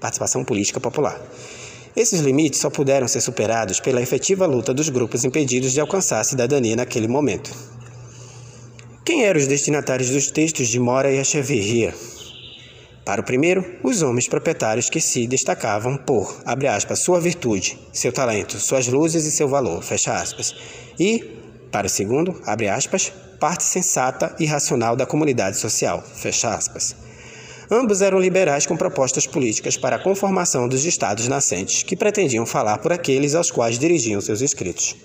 [0.00, 1.20] participação política popular.
[1.98, 6.24] Esses limites só puderam ser superados pela efetiva luta dos grupos impedidos de alcançar a
[6.24, 7.50] cidadania naquele momento.
[9.04, 11.92] Quem eram os destinatários dos textos de Mora e Echeverria?
[13.04, 18.12] Para o primeiro, os homens proprietários que se destacavam por, abre aspas, sua virtude, seu
[18.12, 20.54] talento, suas luzes e seu valor, fecha aspas.
[21.00, 21.18] E,
[21.72, 27.07] para o segundo, abre aspas, parte sensata e racional da comunidade social, fecha aspas.
[27.70, 32.78] Ambos eram liberais com propostas políticas para a conformação dos estados nascentes, que pretendiam falar
[32.78, 34.96] por aqueles aos quais dirigiam seus escritos.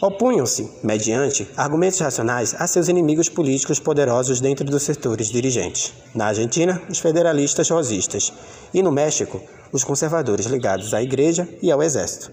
[0.00, 5.92] Opunham-se, mediante argumentos racionais, a seus inimigos políticos poderosos dentro dos setores dirigentes.
[6.14, 8.32] Na Argentina, os federalistas rosistas,
[8.72, 9.38] e no México,
[9.70, 12.32] os conservadores ligados à Igreja e ao Exército.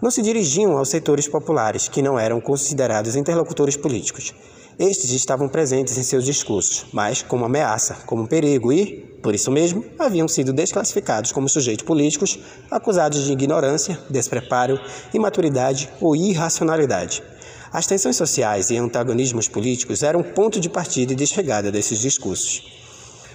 [0.00, 4.34] Não se dirigiam aos setores populares, que não eram considerados interlocutores políticos,
[4.82, 9.84] estes estavam presentes em seus discursos, mas como ameaça, como perigo e, por isso mesmo,
[9.98, 12.38] haviam sido desclassificados como sujeitos políticos
[12.70, 14.80] acusados de ignorância, despreparo,
[15.14, 17.22] imaturidade ou irracionalidade.
[17.72, 22.81] As tensões sociais e antagonismos políticos eram ponto de partida e de chegada desses discursos.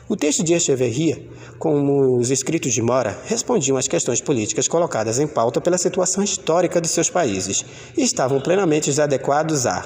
[0.09, 1.21] O texto de Echeverria,
[1.59, 6.79] como os escritos de Mora, respondiam às questões políticas colocadas em pauta pela situação histórica
[6.79, 7.65] de seus países
[7.97, 9.83] e estavam plenamente adequados à,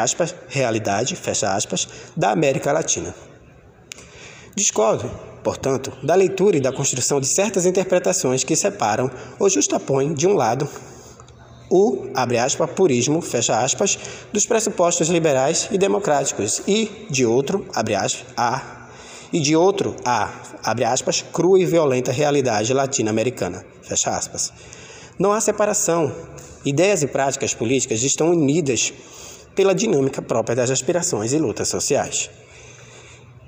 [0.00, 3.12] aspas, realidade, aspas, da América Latina.
[4.54, 5.10] Discordo,
[5.42, 9.10] portanto, da leitura e da construção de certas interpretações que separam
[9.40, 10.68] ou justapõem, de um lado,
[11.68, 13.98] o, abre aspas, purismo, fecha aspas,
[14.32, 18.73] dos pressupostos liberais e democráticos e, de outro, abre aspas, a
[19.34, 24.52] e de outro a, abre aspas, crua e violenta realidade latino-americana, fecha aspas.
[25.18, 26.14] Não há separação.
[26.64, 28.92] Ideias e práticas políticas estão unidas
[29.52, 32.30] pela dinâmica própria das aspirações e lutas sociais.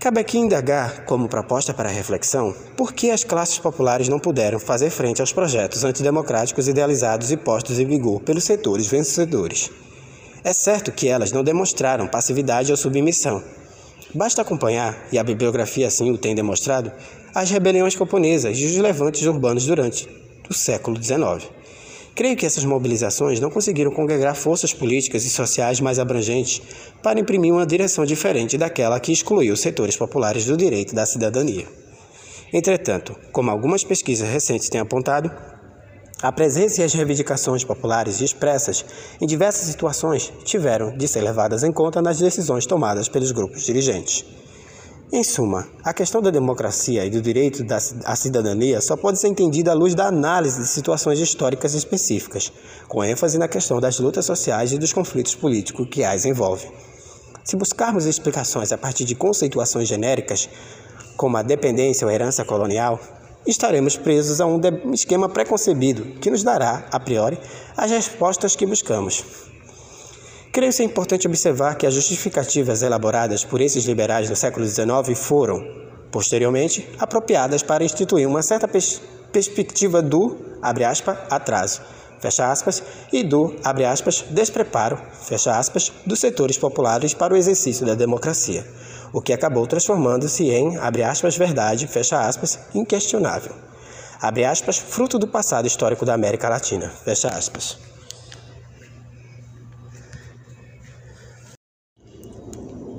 [0.00, 4.90] Cabe aqui indagar, como proposta para reflexão, por que as classes populares não puderam fazer
[4.90, 9.70] frente aos projetos antidemocráticos idealizados e postos em vigor pelos setores vencedores.
[10.42, 13.40] É certo que elas não demonstraram passividade ou submissão,
[14.14, 16.92] Basta acompanhar, e a bibliografia assim o tem demonstrado,
[17.34, 20.08] as rebeliões camponesas e os levantes urbanos durante
[20.48, 21.50] o século XIX.
[22.14, 26.62] Creio que essas mobilizações não conseguiram congregar forças políticas e sociais mais abrangentes
[27.02, 31.66] para imprimir uma direção diferente daquela que excluiu os setores populares do direito da cidadania.
[32.50, 35.30] Entretanto, como algumas pesquisas recentes têm apontado,
[36.22, 38.84] a presença e as reivindicações populares expressas
[39.20, 44.24] em diversas situações tiveram de ser levadas em conta nas decisões tomadas pelos grupos dirigentes.
[45.12, 47.64] Em suma, a questão da democracia e do direito
[48.04, 52.50] à cidadania só pode ser entendida à luz da análise de situações históricas específicas,
[52.88, 56.72] com ênfase na questão das lutas sociais e dos conflitos políticos que as envolvem.
[57.44, 60.48] Se buscarmos explicações a partir de conceituações genéricas,
[61.16, 62.98] como a dependência ou herança colonial,
[63.46, 64.60] estaremos presos a um
[64.92, 67.38] esquema preconcebido que nos dará, a priori,
[67.76, 69.24] as respostas que buscamos.
[70.52, 75.62] Creio ser importante observar que as justificativas elaboradas por esses liberais no século XIX foram,
[76.10, 81.82] posteriormente, apropriadas para instituir uma certa pers perspectiva do, aspas, atraso,
[82.40, 82.82] aspas,
[83.12, 84.98] e do, aspas, despreparo,
[85.46, 88.64] aspas, dos setores populares para o exercício da democracia
[89.12, 93.54] o que acabou transformando-se em, abre aspas, verdade, fecha aspas, inquestionável.
[94.20, 97.78] Abre aspas, fruto do passado histórico da América Latina, fecha aspas.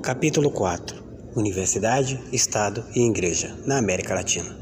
[0.01, 4.57] Capítulo 4 Universidade, Estado e Igreja na América Latina.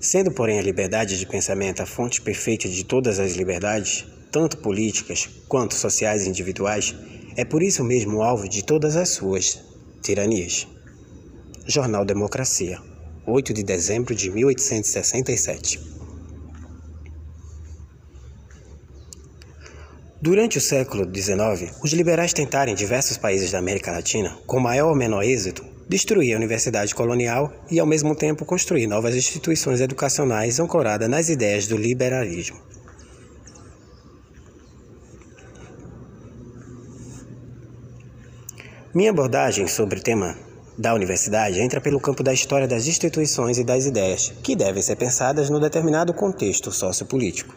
[0.00, 5.28] Sendo, porém, a liberdade de pensamento a fonte perfeita de todas as liberdades, tanto políticas
[5.46, 6.92] quanto sociais e individuais,
[7.36, 9.60] é por isso mesmo alvo de todas as suas
[10.02, 10.66] tiranias.
[11.66, 12.80] Jornal Democracia,
[13.26, 15.80] 8 de dezembro de 1867.
[20.20, 24.90] Durante o século XIX, os liberais tentaram em diversos países da América Latina, com maior
[24.90, 30.60] ou menor êxito, destruir a universidade colonial e, ao mesmo tempo, construir novas instituições educacionais
[30.60, 32.71] ancoradas nas ideias do liberalismo.
[38.94, 40.36] Minha abordagem sobre o tema
[40.76, 44.96] da universidade entra pelo campo da história das instituições e das ideias, que devem ser
[44.96, 47.54] pensadas no determinado contexto sociopolítico.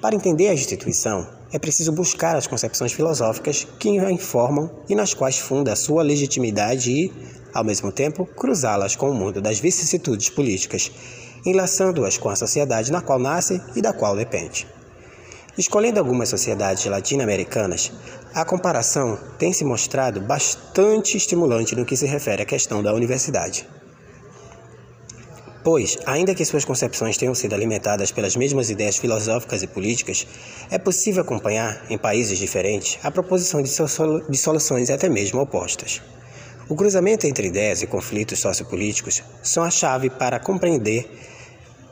[0.00, 5.12] Para entender a instituição, é preciso buscar as concepções filosóficas que a informam e nas
[5.12, 7.12] quais funda a sua legitimidade e,
[7.52, 10.90] ao mesmo tempo, cruzá-las com o mundo das vicissitudes políticas,
[11.44, 14.66] enlaçando-as com a sociedade na qual nasce e da qual depende.
[15.58, 17.90] Escolhendo algumas sociedades latino-americanas,
[18.36, 23.66] a comparação tem se mostrado bastante estimulante no que se refere à questão da universidade.
[25.64, 30.26] Pois, ainda que suas concepções tenham sido alimentadas pelas mesmas ideias filosóficas e políticas,
[30.70, 33.70] é possível acompanhar, em países diferentes, a proposição de,
[34.36, 36.02] soluções até mesmo opostas.
[36.68, 41.08] O cruzamento entre ideias e conflitos sociopolíticos são a chave para compreender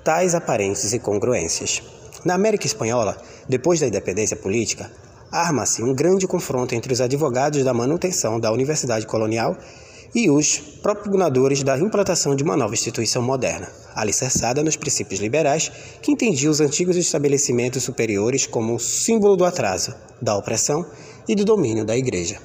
[0.04, 1.82] tais aparentes incongruências.
[2.22, 3.16] Na América Espanhola,
[3.48, 4.90] depois da independência política,
[5.34, 9.58] arma-se um grande confronto entre os advogados da manutenção da Universidade Colonial
[10.14, 16.12] e os propugnadores da implantação de uma nova instituição moderna, alicerçada nos princípios liberais que
[16.12, 19.92] entendia os antigos estabelecimentos superiores como símbolo do atraso,
[20.22, 20.86] da opressão
[21.26, 22.38] e do domínio da Igreja.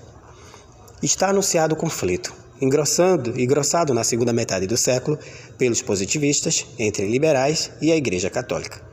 [1.03, 5.19] Está anunciado o conflito, engrossando engrossado na segunda metade do século
[5.59, 8.88] pelos positivistas entre liberais e a Igreja Católica.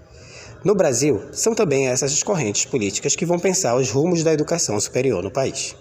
[0.66, 4.80] No Brasil, são também essas as correntes políticas que vão pensar os rumos da educação
[4.80, 5.76] superior no país.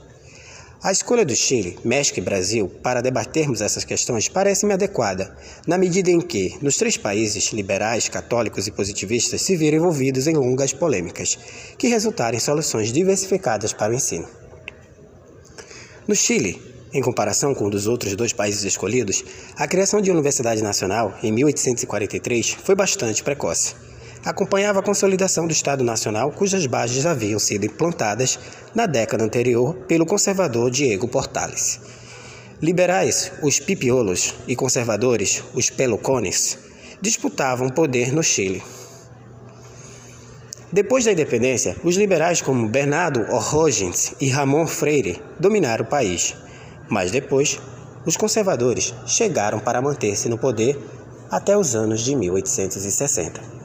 [0.79, 6.11] A escolha do Chile, México e Brasil para debatermos essas questões parece-me adequada, na medida
[6.11, 11.35] em que, nos três países, liberais, católicos e positivistas se viram envolvidos em longas polêmicas,
[11.79, 14.27] que resultaram em soluções diversificadas para o ensino.
[16.07, 16.61] No Chile,
[16.93, 19.21] Em comparação com um dos outros dois países escolhidos,
[19.57, 23.84] a criação de uma universidade nacional, em 1843, foi bastante precoce.
[24.25, 28.39] Acompanhava a consolidação do Estado Nacional, cujas bases haviam sido implantadas
[28.73, 31.79] na década anterior pelo conservador Diego Portales.
[32.59, 36.57] Liberais, os pipiolos, e conservadores, os pelocones,
[36.99, 38.63] disputavam poder no Chile.
[40.73, 46.35] Depois da independência, os liberais como Bernardo O'Higgins e Ramon Freire dominaram o país.
[46.89, 47.59] Mas depois,
[48.07, 50.79] os conservadores chegaram para manter-se no poder
[51.29, 53.64] até os anos de 1860.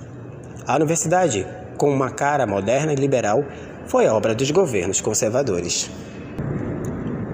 [0.71, 1.45] A universidade,
[1.77, 3.45] com uma cara moderna e liberal,
[3.89, 5.91] foi obra dos governos conservadores.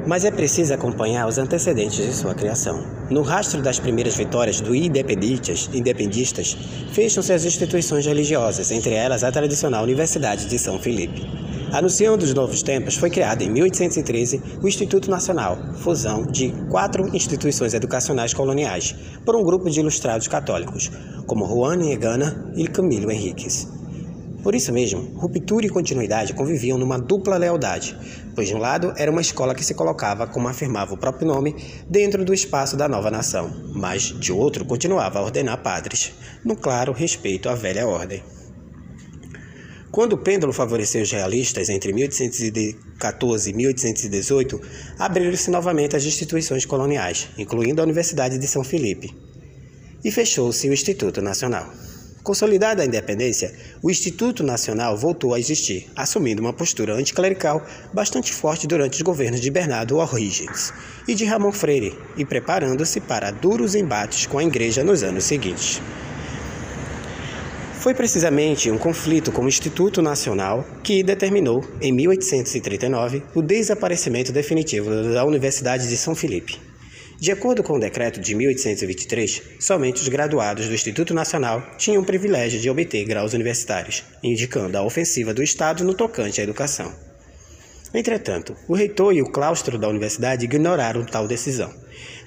[0.06, 2.80] Mas é preciso acompanhar os antecedentes de sua criação.
[3.10, 6.56] No rastro das primeiras vitórias do independistas, independistas
[6.92, 11.22] fecham-se as instituições religiosas, entre elas a tradicional Universidade de São Felipe.
[11.72, 17.74] Anunciando os novos tempos, foi criado em 1813 o Instituto Nacional, fusão de quatro instituições
[17.74, 18.94] educacionais coloniais,
[19.24, 20.90] por um grupo de ilustrados católicos,
[21.26, 23.68] como Juan Egana e Camilo Henriques.
[24.44, 27.96] Por isso mesmo, ruptura e continuidade conviviam numa dupla lealdade,
[28.36, 31.56] pois de um lado era uma escola que se colocava, como afirmava o próprio nome,
[31.88, 36.12] dentro do espaço da nova nação, mas de outro continuava a ordenar padres,
[36.44, 38.22] no claro respeito à velha ordem.
[39.90, 44.60] Quando o pêndulo favoreceu os realistas entre 1814 e 1818,
[44.98, 49.16] abriram-se novamente as instituições coloniais, incluindo a Universidade de São Felipe,
[50.04, 51.72] e fechou-se o Instituto Nacional.
[52.26, 57.64] Consolidada a independência, o Instituto Nacional voltou a existir, assumindo uma postura anticlerical
[57.94, 60.72] bastante forte durante os governos de Bernardo O'Higgins
[61.06, 65.80] e de Ramon Freire, e preparando-se para duros embates com a Igreja nos anos seguintes.
[67.78, 74.90] Foi precisamente um conflito com o Instituto Nacional que determinou, em 1839, o desaparecimento definitivo
[75.14, 76.65] da Universidade de São Felipe.
[77.18, 82.04] De acordo com o decreto de 1823, somente os graduados do Instituto Nacional tinham o
[82.04, 86.94] privilégio de obter graus universitários, indicando a ofensiva do Estado no tocante à educação.
[87.94, 91.72] Entretanto, o reitor e o claustro da universidade ignoraram tal decisão,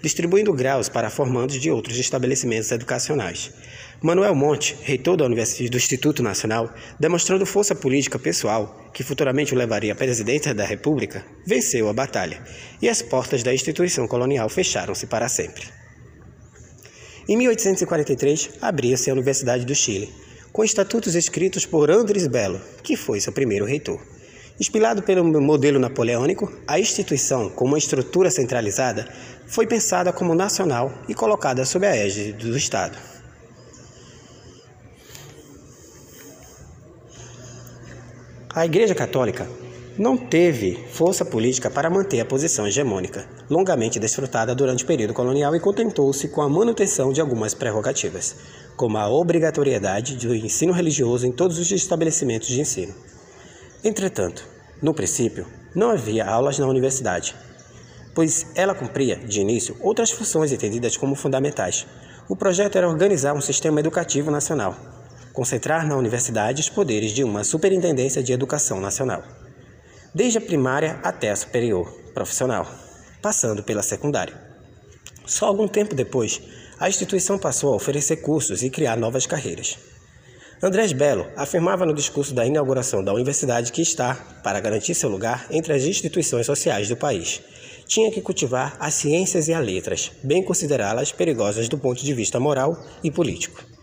[0.02, 3.52] distribuindo graus para formandos de outros estabelecimentos educacionais,
[4.02, 5.28] Manuel Monte, reitor do
[5.78, 11.90] Instituto Nacional, demonstrando força política pessoal, que futuramente o levaria à presidência da República, venceu
[11.90, 12.42] a batalha
[12.82, 15.68] e as portas da instituição colonial fecharam-se para sempre.
[17.28, 20.10] Em 1843, abria-se a Universidade do Chile,
[20.54, 24.00] com estatutos escritos por Andres Belo, que foi seu primeiro reitor.
[24.58, 29.10] Inspirado pelo modelo napoleônico, a instituição, com uma estrutura centralizada,
[29.46, 33.09] foi pensada como nacional e colocada sob a égide do Estado.
[38.60, 39.48] A Igreja Católica
[39.98, 45.56] não teve força política para manter a posição hegemônica, longamente desfrutada durante o período colonial
[45.56, 48.36] e contentou-se com a manutenção de algumas prerrogativas,
[48.76, 52.94] como a obrigatoriedade do ensino religioso em todos os estabelecimentos de ensino.
[53.82, 54.44] Entretanto,
[54.82, 57.34] no princípio, não havia aulas na universidade,
[58.14, 61.88] pois ela cumpria, de início, outras funções entendidas como fundamentais.
[62.28, 64.99] O projeto era organizar um sistema educativo nacional,
[65.40, 69.24] concentrar na universidade os poderes de uma Superintendência de Educação Nacional,
[70.14, 72.68] desde a primária até a superior, profissional,
[73.22, 74.34] passando pela secundária.
[75.26, 76.42] Só algum tempo depois,
[76.78, 79.78] a instituição passou a oferecer cursos e criar novas carreiras.
[80.62, 85.48] Andrés Belo afirmava no discurso da inauguração da universidade que está, para garantir seu lugar
[85.50, 87.42] entre as instituições sociais do país,
[87.88, 92.42] tinha que cultivar as ciências e as letras, bem considerá-las perigosas do ponto de vista
[92.42, 93.79] moral e político.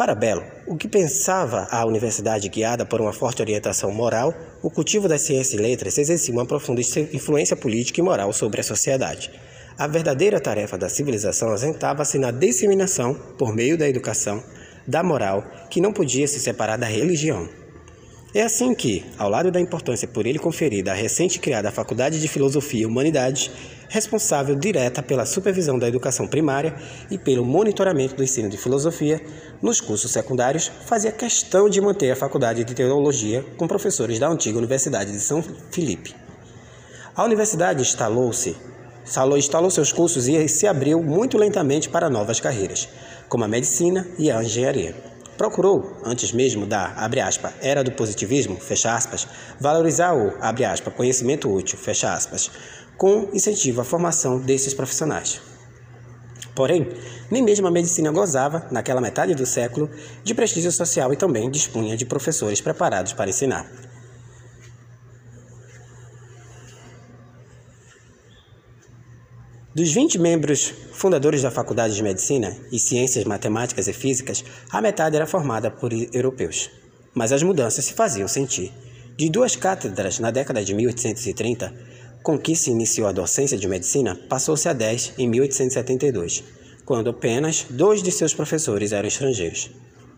[0.00, 5.06] Para Belo, o que pensava a universidade guiada por uma forte orientação moral, o cultivo
[5.06, 6.80] das ciências e letras exercia uma profunda
[7.12, 9.30] influência política e moral sobre a sociedade.
[9.76, 14.42] A verdadeira tarefa da civilização assentava-se na disseminação, por meio da educação,
[14.86, 17.46] da moral, que não podia se separar da religião.
[18.32, 22.28] É assim que, ao lado da importância por ele conferida à recente criada Faculdade de
[22.28, 23.50] Filosofia e Humanidades,
[23.88, 26.76] responsável direta pela supervisão da educação primária
[27.10, 29.20] e pelo monitoramento do ensino de filosofia
[29.60, 34.58] nos cursos secundários, fazia questão de manter a Faculdade de Teologia com professores da antiga
[34.58, 36.14] Universidade de São Felipe.
[37.16, 38.56] A universidade instalou-se,
[39.04, 42.88] instalou, instalou seus cursos e se abriu muito lentamente para novas carreiras,
[43.28, 45.09] como a medicina e a engenharia
[45.40, 46.92] procurou, antes mesmo da,
[47.62, 48.60] era do positivismo,
[48.94, 49.26] aspas,
[49.58, 50.36] valorizar o,
[50.92, 51.78] conhecimento útil,
[52.98, 55.40] com incentivo à formação desses profissionais.
[56.54, 56.86] Porém,
[57.30, 59.88] nem mesmo a medicina gozava, naquela metade do século,
[60.22, 63.89] de prestígio social e também dispunha de professores preparados para ensinar.
[69.72, 75.14] Dos 20 membros fundadores da Faculdade de Medicina e Ciências Matemáticas e Físicas, a metade
[75.14, 76.68] era formada por europeus.
[77.14, 78.72] Mas as mudanças se faziam sentir.
[79.16, 81.72] De duas cátedras na década de 1830,
[82.20, 86.42] com que se iniciou a docência de medicina, passou-se a 10 em 1872,
[86.84, 89.70] quando apenas dois de seus professores eram estrangeiros.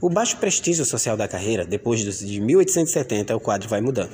[0.02, 4.10] O baixo prestígio social da carreira, depois de 1870, o quadro vai mudando.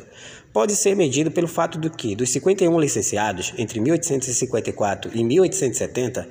[0.53, 6.29] Pode ser medido pelo fato de que, dos 51 licenciados entre 1854 e 1870,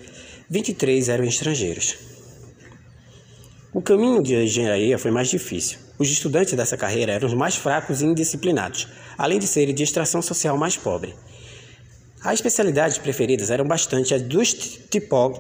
[0.48, 1.96] 23 eram estrangeiros.
[3.74, 5.80] O caminho de engenharia foi mais difícil.
[5.98, 8.88] Os estudantes dessa carreira eram os mais fracos e indisciplinados,
[9.18, 11.16] além de serem de extração social mais pobre.
[12.24, 14.54] As especialidades preferidas eram bastante as dos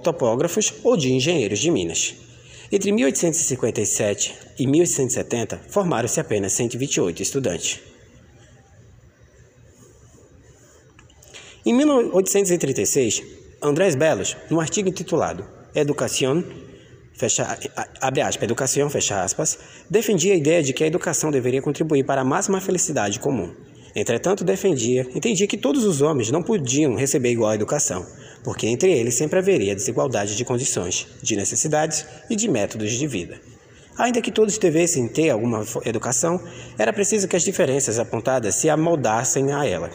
[0.02, 2.26] topógrafos ou de engenheiros de Minas.
[2.72, 7.80] Entre 1857 e 1870, formaram-se apenas 128 estudantes.
[11.66, 13.24] Em 1836,
[13.62, 15.46] Andrés Belos, num artigo intitulado
[15.76, 16.44] Educação,
[17.14, 17.58] fecha,
[18.02, 19.60] abre aspas, fecha aspas,
[19.90, 23.54] defendia a ideia de que a educação deveria contribuir para a máxima felicidade comum.
[24.00, 28.06] Entretanto, defendia, entendia que todos os homens não podiam receber igual educação,
[28.44, 33.42] porque entre eles sempre haveria desigualdade de condições, de necessidades e de métodos de vida.
[33.98, 36.40] Ainda que todos devessem ter alguma educação,
[36.78, 39.90] era preciso que as diferenças apontadas se amoldassem a ela.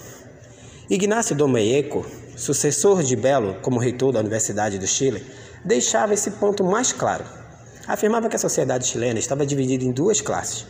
[0.90, 5.24] Ignacio Domeyeko, sucessor de Belo como reitor da Universidade do Chile,
[5.64, 7.24] deixava esse ponto mais claro.
[7.86, 10.66] Afirmava que a sociedade chilena estava dividida em duas classes.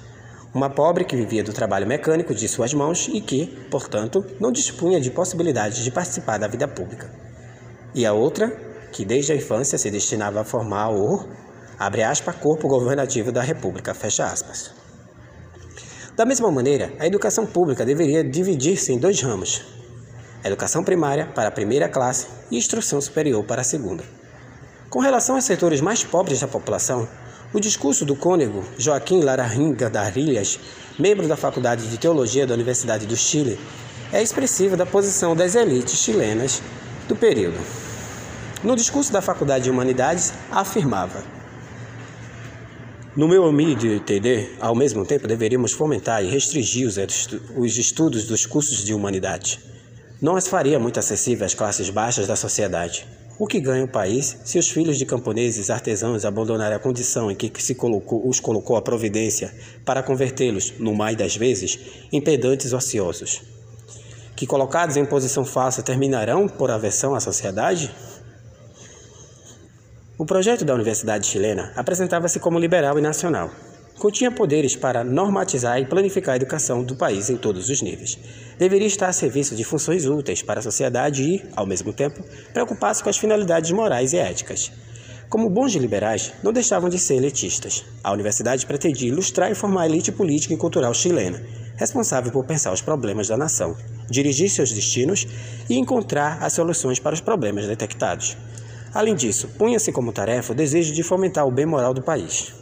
[0.55, 5.01] Uma pobre que vivia do trabalho mecânico de suas mãos e que, portanto, não dispunha
[5.01, 7.23] de possibilidades de participar da vida pública
[7.95, 8.49] e a outra,
[8.91, 11.29] que desde a infância se destinava a formar o,
[11.79, 14.71] abre aspas, corpo governativo da República, fecha aspas.
[16.17, 19.63] Da mesma maneira, a educação pública deveria dividir-se em dois ramos:
[20.45, 24.05] educação primária para a primeira classe e instrução superior para a segunda.
[24.91, 27.09] Com relação aos setores mais pobres da população,
[27.53, 30.59] o discurso do cônego Joaquim Larrainga Darilhas,
[30.99, 33.59] membro da Faculdade de Teologia da Universidade do Chile,
[34.13, 36.63] é expressivo da posição das elites chilenas
[37.09, 37.59] do período.
[38.63, 41.23] No discurso da Faculdade de Humanidades, afirmava:
[43.15, 46.89] No meu humilde entender, ao mesmo tempo deveríamos fomentar e restringir
[47.57, 49.61] os estudos dos cursos de humanidade.
[50.21, 53.07] Não as faria muito acessíveis às classes baixas da sociedade.
[53.39, 57.35] O que ganha o país se os filhos de camponeses artesãos abandonarem a condição em
[57.35, 59.53] que se colocou, os colocou a providência
[59.85, 61.79] para convertê-los, no mais das vezes,
[62.13, 63.43] em pedantes ociosos?
[64.43, 67.95] que, colocados em posição falsa, terminarão por aversão à sociedade?
[70.19, 73.53] O projeto da Universidade Chilena apresentava-se como liberal e nacional.
[74.03, 78.19] Continha poderes para normatizar e planificar a educação do país em todos os níveis.
[78.59, 82.21] Deveria estar a serviço de funções úteis para a sociedade e, ao mesmo tempo,
[82.53, 84.73] preocupar-se com as finalidades morais e éticas.
[85.29, 87.85] Como bons liberais, não deixavam de ser elitistas.
[88.03, 91.41] A universidade pretendia ilustrar e formar a elite política e cultural chilena,
[91.77, 93.77] responsável por pensar os problemas da nação,
[94.11, 95.29] dirigir seus destinos
[95.71, 98.37] e encontrar as soluções para os problemas detectados.
[98.93, 102.62] Além disso, punha-se como tarefa o desejo de fomentar o bem moral do país.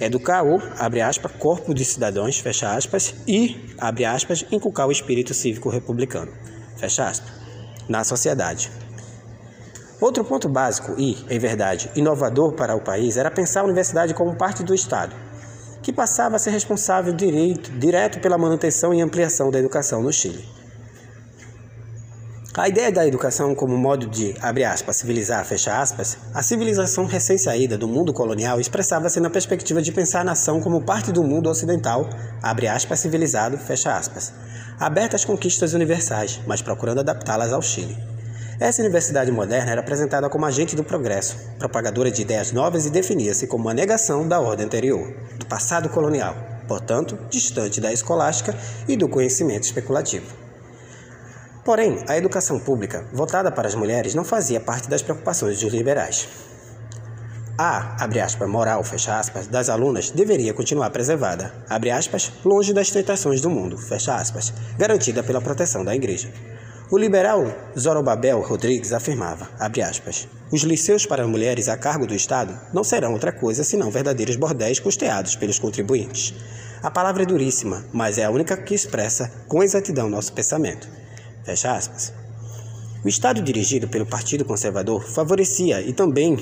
[0.00, 5.34] Educar o, abre aspas, corpo de cidadãos, fecha aspas, e, abre aspas, inculcar o espírito
[5.34, 6.32] cívico republicano,
[6.76, 7.32] fecha aspas,
[7.88, 8.70] na sociedade.
[10.00, 14.36] Outro ponto básico e, em verdade, inovador para o país era pensar a universidade como
[14.36, 15.16] parte do Estado,
[15.82, 20.57] que passava a ser responsável direito, direto pela manutenção e ampliação da educação no Chile.
[22.58, 27.78] A ideia da educação como modo de, abre aspas, civilizar, fecha aspas, a civilização recém-saída
[27.78, 32.10] do mundo colonial expressava-se na perspectiva de pensar a nação como parte do mundo ocidental,
[32.42, 34.32] abre aspas, civilizado, fecha aspas,
[34.76, 37.96] aberta às conquistas universais, mas procurando adaptá-las ao Chile.
[38.58, 43.46] Essa universidade moderna era apresentada como agente do progresso, propagadora de ideias novas e definia-se
[43.46, 46.34] como uma negação da ordem anterior, do passado colonial,
[46.66, 48.52] portanto, distante da escolástica
[48.88, 50.47] e do conhecimento especulativo.
[51.68, 56.26] Porém, a educação pública, voltada para as mulheres, não fazia parte das preocupações dos liberais.
[57.58, 62.90] A, abre aspas, moral, fecha aspas, das alunas deveria continuar preservada, abre aspas, longe das
[62.90, 66.32] tentações do mundo, fecha aspas, garantida pela proteção da igreja.
[66.90, 67.44] O liberal
[67.78, 73.30] Zorobabel Rodrigues afirmava, aspas, os liceus para mulheres a cargo do Estado não serão outra
[73.30, 76.32] coisa senão verdadeiros bordéis custeados pelos contribuintes.
[76.82, 80.96] A palavra é duríssima, mas é a única que expressa com exatidão nosso pensamento.
[81.48, 82.12] Fecha aspas.
[83.02, 86.36] O Estado dirigido pelo Partido Conservador favorecia e também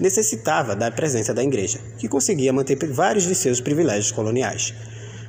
[0.00, 4.74] necessitava da presença da Igreja, que conseguia manter vários de seus privilégios coloniais.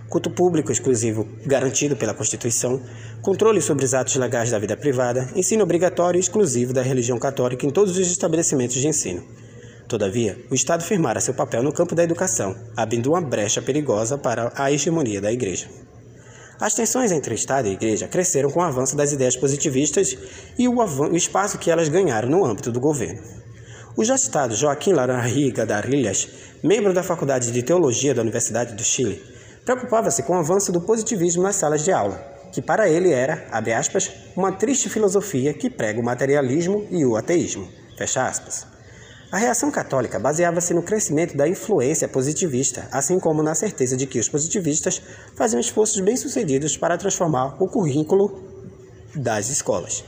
[0.10, 2.82] Culto público exclusivo garantido pela Constituição,
[3.22, 7.68] controle sobre os atos legais da vida privada, ensino obrigatório e exclusivo da religião católica
[7.68, 9.24] em todos os estabelecimentos de ensino.
[9.88, 14.52] Todavia, o Estado firmara seu papel no campo da educação, abrindo uma brecha perigosa para
[14.56, 15.68] a hegemonia da Igreja.
[16.60, 20.18] As tensões entre Estado e Igreja cresceram com o avanço das ideias positivistas
[20.58, 23.22] e o, o espaço que elas ganharam no âmbito do governo.
[23.96, 26.28] O já citado Joaquim Laranjiga Darilhas,
[26.62, 29.24] membro da Faculdade de Teologia da Universidade do Chile,
[29.64, 32.18] preocupava-se com o avanço do positivismo nas salas de aula,
[32.52, 37.16] que para ele era, abre aspas, uma triste filosofia que prega o materialismo e o
[37.16, 38.79] ateísmo, fecha aspas.
[39.32, 44.20] A reação católica baseava-se no crescimento da influência positivista, assim como na certeza de que
[44.20, 45.00] os positivistas
[45.36, 48.44] faziam esforços bem-sucedidos para transformar o currículo
[49.14, 50.04] das escolas.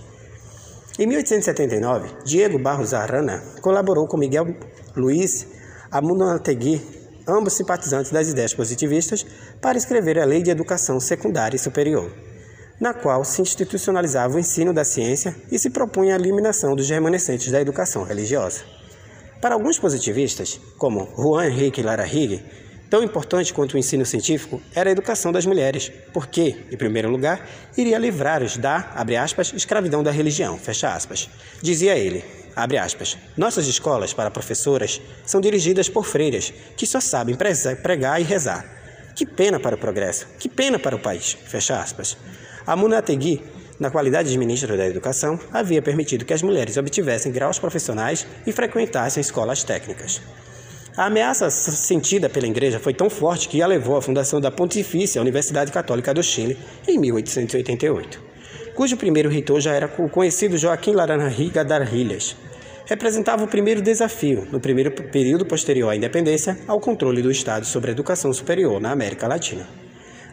[0.97, 4.55] Em 1879, Diego Barros Arana colaborou com Miguel
[4.95, 5.45] Luiz
[5.91, 6.81] Amunategui,
[7.27, 9.23] ambos simpatizantes das ideias positivistas,
[9.61, 12.11] para escrever a Lei de Educação Secundária e Superior,
[12.79, 17.51] na qual se institucionalizava o ensino da ciência e se propunha a eliminação dos remanescentes
[17.51, 18.80] da educação religiosa.
[19.41, 22.45] Para alguns positivistas, como Juan Henrique Larraígue,
[22.91, 27.49] tão importante quanto o ensino científico era a educação das mulheres, porque, em primeiro lugar,
[27.75, 30.59] iria livrar-os da, aspas, escravidão da religião.
[31.59, 32.23] Dizia ele,
[32.55, 37.35] aspas, nossas escolas para professoras são dirigidas por freiras que só sabem
[37.81, 38.63] pregar e rezar.
[39.15, 41.35] Que pena para o progresso, que pena para o país.
[42.67, 43.41] A Munategui
[43.81, 48.51] na qualidade de ministro da Educação, havia permitido que as mulheres obtivessem graus profissionais e
[48.51, 50.21] frequentassem escolas técnicas.
[50.95, 55.19] A ameaça sentida pela Igreja foi tão forte que a levou à fundação da Pontifícia
[55.19, 58.21] Universidade Católica do Chile em 1888,
[58.75, 62.35] cujo primeiro reitor já era o conhecido Joaquim Laranjiga Darrilhas.
[62.85, 67.89] Representava o primeiro desafio, no primeiro período posterior à independência, ao controle do Estado sobre
[67.89, 69.67] a educação superior na América Latina.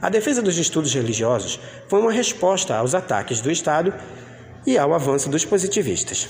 [0.01, 3.93] A defesa dos estudos religiosos foi uma resposta aos ataques do Estado
[4.65, 6.29] e ao avanço dos positivistas.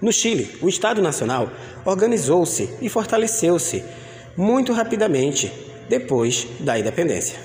[0.00, 1.50] No Chile, o Estado Nacional
[1.84, 3.82] organizou-se e fortaleceu-se
[4.36, 5.52] muito rapidamente
[5.88, 7.38] depois da independência.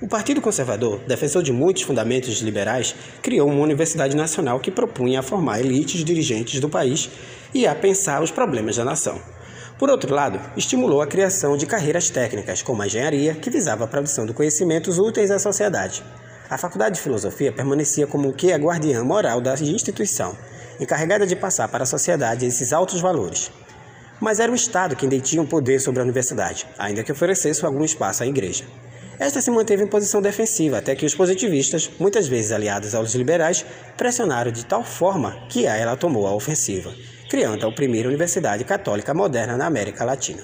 [0.00, 5.22] O Partido Conservador, defensor de muitos fundamentos liberais, criou uma universidade nacional que propunha a
[5.22, 7.10] formar elites dirigentes do país
[7.52, 9.20] e a pensar os problemas da nação.
[9.80, 13.88] Por outro lado, estimulou a criação de carreiras técnicas, como a engenharia, que visava a
[13.88, 16.04] produção de conhecimentos úteis à sociedade.
[16.50, 20.36] A Faculdade de Filosofia permanecia como que a guardiã moral da instituição,
[20.78, 23.50] encarregada de passar para a sociedade esses altos valores.
[24.20, 27.82] Mas era o Estado quem detinha o poder sobre a universidade, ainda que oferecesse algum
[27.82, 28.64] espaço à igreja.
[29.18, 33.64] Esta se manteve em posição defensiva até que os positivistas, muitas vezes aliados aos liberais,
[33.96, 36.92] pressionaram de tal forma que ela tomou a ofensiva
[37.30, 40.42] criando a primeira universidade católica moderna na América Latina.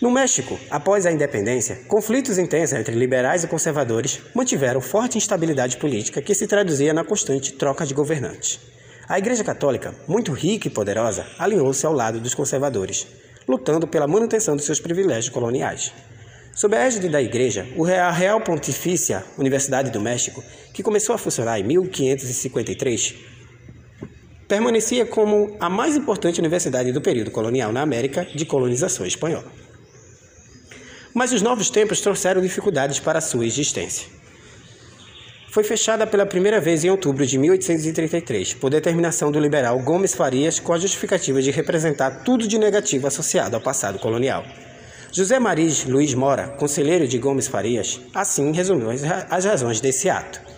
[0.00, 6.22] No México, após a independência, conflitos intensos entre liberais e conservadores mantiveram forte instabilidade política
[6.22, 8.58] que se traduzia na constante troca de governantes.
[9.06, 13.06] A Igreja Católica, muito rica e poderosa, alinhou-se ao lado dos conservadores,
[13.46, 15.92] lutando pela manutenção de seus privilégios coloniais.
[16.54, 17.66] Sob a égide da Igreja,
[18.02, 20.42] a Real Pontifícia Universidade do México,
[20.72, 23.35] que começou a funcionar em 1553,
[24.48, 29.50] permanecia como a mais importante universidade do período colonial na América de colonização espanhola.
[31.12, 34.06] Mas os novos tempos trouxeram dificuldades para sua existência.
[35.50, 40.60] Foi fechada pela primeira vez em outubro de 1833, por determinação do liberal Gomes Farias,
[40.60, 44.44] com a justificativa de representar tudo de negativo associado ao passado colonial.
[45.10, 48.90] José Maris Luiz Mora, conselheiro de Gomes Farias, assim resumiu
[49.30, 50.55] as razões desse ato.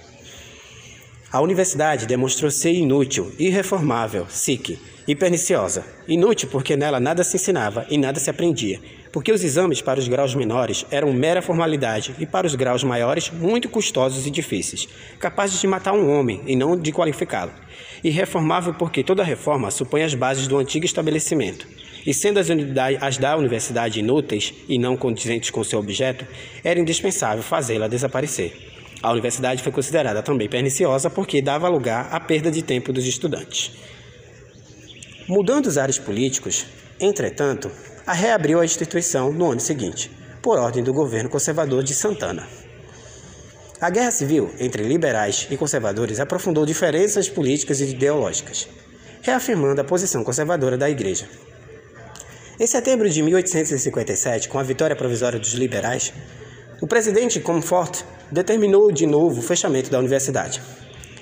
[1.30, 5.84] A universidade demonstrou ser inútil, irreformável, sic e perniciosa.
[6.08, 8.80] Inútil porque nela nada se ensinava e nada se aprendia,
[9.12, 13.30] porque os exames para os graus menores eram mera formalidade e para os graus maiores
[13.30, 17.52] muito custosos e difíceis, capazes de matar um homem e não de qualificá-lo.
[18.02, 21.68] Irreformável porque toda reforma supõe as bases do antigo estabelecimento.
[22.06, 22.48] E sendo as,
[23.02, 26.26] as da universidade inúteis e não condizentes com seu objeto,
[26.64, 28.67] era indispensável fazê-la desaparecer.
[29.02, 33.72] A universidade foi considerada também perniciosa porque dava lugar à perda de tempo dos estudantes.
[35.28, 36.66] Mudando os ares políticos,
[36.98, 37.70] entretanto,
[38.06, 40.10] a reabriu a instituição no ano seguinte,
[40.42, 42.46] por ordem do governo conservador de Santana.
[43.80, 48.66] A guerra civil entre liberais e conservadores aprofundou diferenças políticas e ideológicas,
[49.22, 51.28] reafirmando a posição conservadora da Igreja.
[52.58, 56.12] Em setembro de 1857, com a vitória provisória dos liberais,
[56.80, 60.62] o presidente Comfort determinou de novo o fechamento da universidade.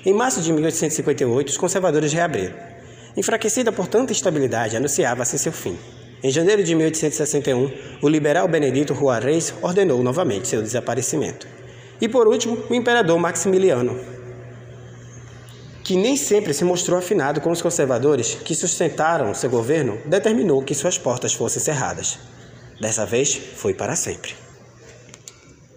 [0.05, 2.55] Em março de 1858, os conservadores reabriram.
[3.15, 5.75] Enfraquecida por tanta instabilidade, anunciava-se seu fim.
[6.23, 7.71] Em janeiro de 1861,
[8.03, 11.47] o liberal Benedito Juarez ordenou novamente seu desaparecimento.
[11.99, 13.99] E por último, o imperador Maximiliano,
[15.83, 20.75] que nem sempre se mostrou afinado com os conservadores que sustentaram seu governo, determinou que
[20.75, 22.19] suas portas fossem cerradas.
[22.79, 24.46] Dessa vez, foi para sempre.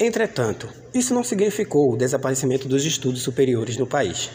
[0.02, 4.30] Entretanto, isso não significou o desaparecimento dos estudos superiores no país.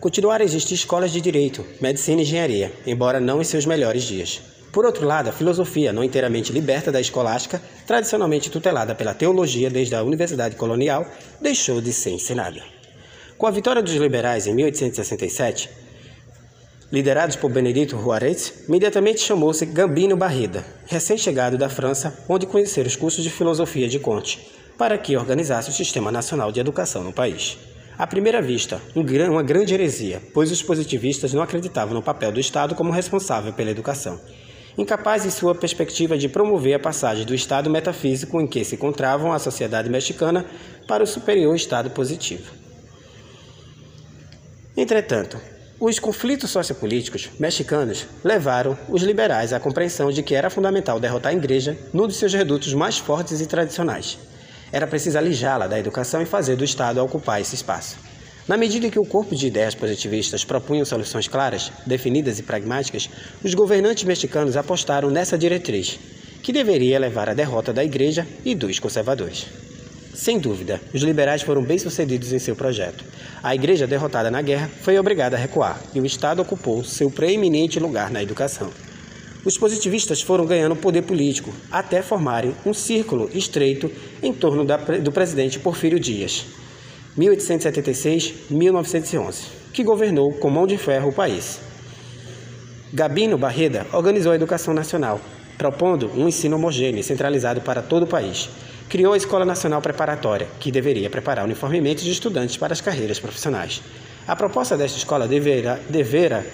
[0.00, 4.42] Continuaram a existir escolas de direito, medicina e engenharia, embora não em seus melhores dias.
[4.72, 9.94] Por outro lado, a filosofia, não inteiramente liberta da escolástica, tradicionalmente tutelada pela teologia desde
[9.94, 11.06] a Universidade Colonial,
[11.40, 12.60] deixou de ser ensinada.
[13.38, 15.70] Com a vitória dos liberais em 1867,
[16.90, 23.22] liderados por Benedito Juarez, imediatamente chamou-se Gambino Barreda, recém-chegado da França, onde conhecera os cursos
[23.22, 27.58] de filosofia de Conte, para que organizasse o Sistema Nacional de Educação no país.
[27.98, 28.80] À primeira vista,
[29.30, 33.70] uma grande heresia, pois os positivistas não acreditavam no papel do Estado como responsável pela
[33.70, 34.20] educação
[34.78, 39.32] incapaz em sua perspectiva de promover a passagem do estado metafísico em que se encontravam
[39.32, 40.44] a sociedade mexicana
[40.86, 42.52] para o superior estado positivo.
[44.76, 45.40] Entretanto,
[45.80, 51.36] os conflitos sociopolíticos mexicanos levaram os liberais à compreensão de que era fundamental derrotar a
[51.36, 54.18] igreja num dos seus redutos mais fortes e tradicionais.
[54.76, 57.96] Era preciso alijá-la da educação e fazer do Estado ocupar esse espaço.
[58.46, 63.08] Na medida que o corpo de ideias positivistas propunham soluções claras, definidas e pragmáticas,
[63.42, 65.98] os governantes mexicanos apostaram nessa diretriz,
[66.42, 69.46] que deveria levar à derrota da Igreja e dos conservadores.
[70.12, 73.02] Sem dúvida, os liberais foram bem-sucedidos em seu projeto.
[73.42, 77.80] A Igreja, derrotada na guerra, foi obrigada a recuar e o Estado ocupou seu preeminente
[77.80, 78.70] lugar na educação.
[79.46, 83.88] Os positivistas foram ganhando poder político até formarem um círculo estreito
[84.20, 84.66] em torno
[85.00, 86.44] do presidente Porfírio Dias.
[87.16, 91.60] 1876-1911, que governou com mão de ferro o país.
[92.92, 95.20] Gabino Barreda organizou a educação nacional,
[95.56, 98.48] propondo um ensino homogêneo e centralizado para todo o país.
[98.88, 103.80] Criou a Escola Nacional Preparatória, que deveria preparar uniformemente os estudantes para as carreiras profissionais.
[104.26, 106.44] A proposta desta escola devera, devera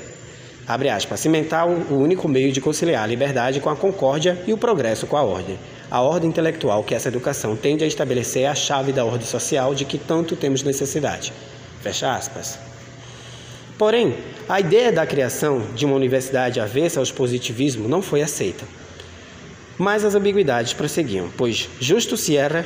[0.67, 4.59] abre aspas, cimentar o único meio de conciliar a liberdade com a concórdia e o
[4.59, 5.59] progresso com a ordem.
[5.91, 9.75] A ordem intelectual que essa educação tende a estabelecer é a chave da ordem social
[9.75, 11.33] de que tanto temos necessidade.
[11.83, 12.59] Fecha aspas.
[13.77, 14.15] Porém,
[14.49, 18.65] a ideia da criação de uma universidade avessa ao positivismo não foi aceita.
[19.77, 22.65] Mas as ambiguidades prosseguiam, pois Justo Sierra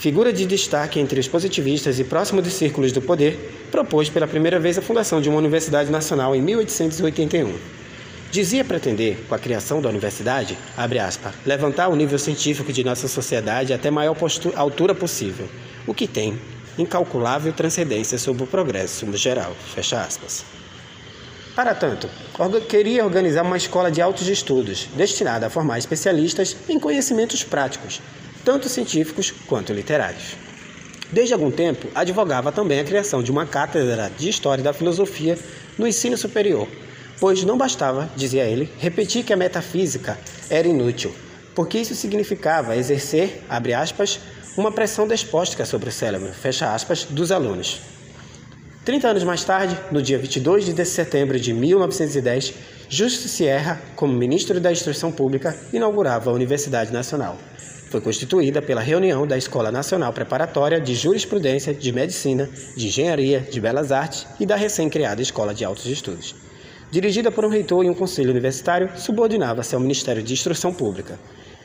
[0.00, 4.58] figura de destaque entre os positivistas e próximo dos círculos do poder, propôs pela primeira
[4.58, 7.54] vez a fundação de uma universidade nacional em 1881.
[8.30, 13.74] Dizia pretender, com a criação da universidade, aspas, levantar o nível científico de nossa sociedade
[13.74, 14.16] até maior
[14.56, 15.46] altura possível,
[15.86, 16.40] o que tem
[16.78, 19.54] incalculável transcendência sobre o progresso geral.
[19.74, 20.46] Fecha aspas.
[21.54, 22.08] Para tanto,
[22.62, 28.00] queria organizar uma escola de altos estudos, destinada a formar especialistas em conhecimentos práticos,
[28.44, 30.36] tanto científicos quanto literários.
[31.12, 35.36] Desde algum tempo, advogava também a criação de uma cátedra de História da Filosofia
[35.76, 36.68] no ensino superior,
[37.18, 40.18] pois não bastava, dizia ele, repetir que a metafísica
[40.48, 41.12] era inútil,
[41.54, 44.20] porque isso significava exercer, abre aspas,
[44.56, 47.80] uma pressão despóstica sobre o cérebro, fecha aspas, dos alunos.
[48.84, 52.54] Trinta anos mais tarde, no dia 22 de setembro de 1910,
[52.88, 57.38] Justo Sierra, como ministro da Instrução Pública, inaugurava a Universidade Nacional.
[57.90, 63.60] Foi constituída pela reunião da Escola Nacional Preparatória de Jurisprudência, de Medicina, de Engenharia, de
[63.60, 66.36] Belas Artes e da recém-criada Escola de Altos Estudos.
[66.88, 71.18] Dirigida por um reitor e um conselho universitário, subordinava-se ao Ministério de Instrução Pública.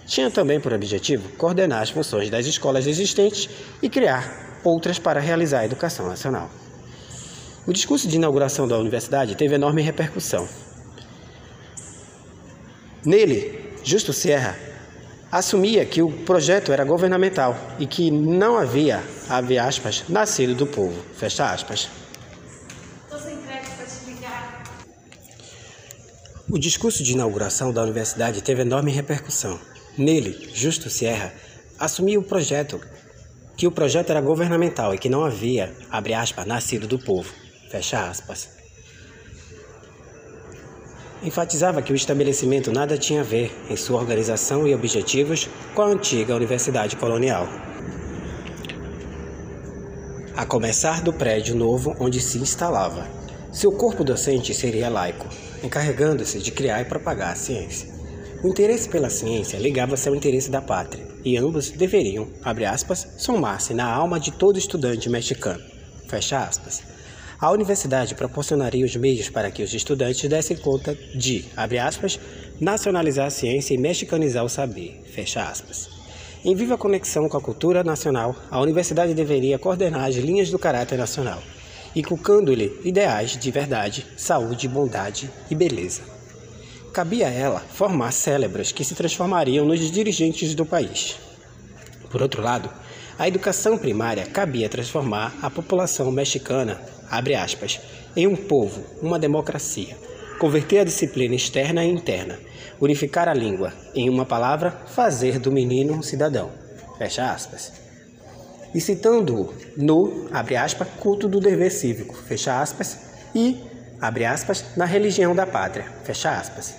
[0.08, 3.48] Tinha também por objetivo coordenar as funções das escolas existentes
[3.80, 6.50] e criar outras para realizar a educação nacional.
[7.68, 10.50] O discurso de inauguração da universidade teve enorme repercussão.
[13.06, 14.74] Nele, Justo Sierra
[15.38, 21.04] assumia que o projeto era governamental e que não havia, abre aspas, nascido do povo,
[21.14, 21.90] fecha aspas.
[26.50, 29.60] O discurso de inauguração da universidade teve enorme repercussão.
[29.98, 31.34] Nele, Justo Sierra
[31.78, 32.80] assumia o projeto,
[33.58, 37.34] que o projeto era governamental e que não havia, abre aspas, nascido do povo,
[37.70, 38.55] fecha aspas
[41.26, 45.88] enfatizava que o estabelecimento nada tinha a ver em sua organização e objetivos com a
[45.88, 47.48] antiga universidade colonial.
[50.36, 53.08] A começar do prédio novo onde se instalava.
[53.52, 55.28] Seu corpo docente seria laico,
[55.64, 57.90] encarregando-se de criar e propagar a ciência.
[58.44, 63.74] O interesse pela ciência ligava-se ao interesse da pátria, e ambos deveriam, abre aspas, somar-se
[63.74, 65.64] na alma de todo estudante mexicano.
[66.08, 66.95] Fecha aspas.
[67.40, 72.18] A universidade proporcionaria os meios para que os estudantes dessem conta de, abre aspas,
[72.62, 75.90] nacionalizar a ciência e mexicanizar o saber, fecha aspas.
[76.46, 80.98] Em viva conexão com a cultura nacional, a universidade deveria coordenar as linhas do caráter
[80.98, 81.42] nacional,
[81.94, 86.04] inculcando-lhe ideais de verdade, saúde, bondade e beleza.
[86.94, 91.18] Cabia a ela formar cérebros que se transformariam nos dirigentes do país.
[92.10, 92.70] Por outro lado,
[93.20, 96.80] a educação primária cabia transformar a população mexicana,
[97.10, 97.80] abre aspas,
[98.16, 99.96] em um povo, uma democracia,
[100.40, 102.40] converter a disciplina externa e interna,
[102.80, 106.52] unificar a língua, em uma palavra, fazer do menino um cidadão,
[106.98, 107.72] fecha aspas.
[108.74, 112.98] E citando-o no, abre aspas, culto do dever cívico, fecha aspas,
[113.34, 113.62] e,
[114.02, 116.76] abre aspas, na religião da pátria, fecha aspas.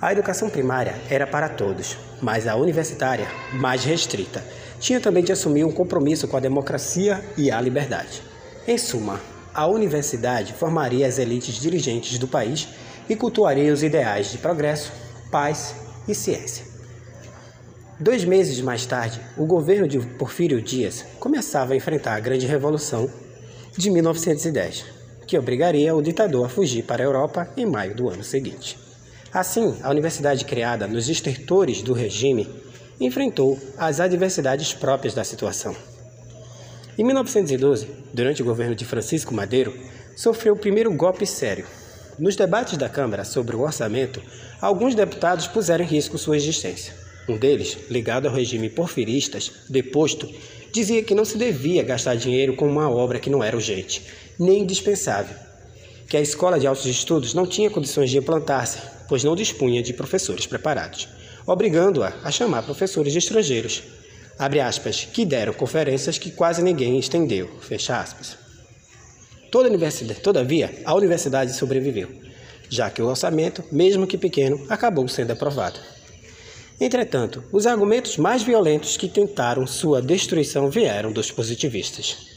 [0.00, 4.44] A educação primária era para todos, mas a universitária, mais restrita,
[4.78, 8.22] tinha também de assumir um compromisso com a democracia e a liberdade.
[8.68, 9.20] Em suma,
[9.56, 12.68] a universidade formaria as elites dirigentes do país
[13.08, 14.92] e cultuaria os ideais de progresso,
[15.30, 15.74] paz
[16.06, 16.66] e ciência.
[17.98, 23.10] Dois meses mais tarde, o governo de Porfírio Dias começava a enfrentar a Grande Revolução
[23.74, 24.84] de 1910,
[25.26, 28.78] que obrigaria o ditador a fugir para a Europa em maio do ano seguinte.
[29.32, 32.46] Assim, a universidade criada nos estertores do regime
[33.00, 35.74] enfrentou as adversidades próprias da situação.
[36.98, 39.74] Em 1912, durante o governo de Francisco Madeiro,
[40.16, 41.66] sofreu o primeiro golpe sério.
[42.18, 44.22] Nos debates da Câmara sobre o orçamento,
[44.62, 46.94] alguns deputados puseram em risco sua existência.
[47.28, 50.26] Um deles, ligado ao regime porfiristas, deposto,
[50.72, 54.02] dizia que não se devia gastar dinheiro com uma obra que não era urgente,
[54.38, 55.36] nem indispensável,
[56.08, 58.78] que a escola de altos estudos não tinha condições de implantar-se
[59.08, 61.08] pois não dispunha de professores preparados,
[61.46, 63.82] obrigando-a a chamar professores estrangeiros,
[64.38, 68.36] abre aspas, que deram conferências que quase ninguém estendeu, fecha aspas.
[69.50, 72.08] Toda universidade, todavia, a universidade sobreviveu,
[72.68, 75.78] já que o orçamento, mesmo que pequeno, acabou sendo aprovado.
[76.78, 82.36] Entretanto, os argumentos mais violentos que tentaram sua destruição vieram dos positivistas.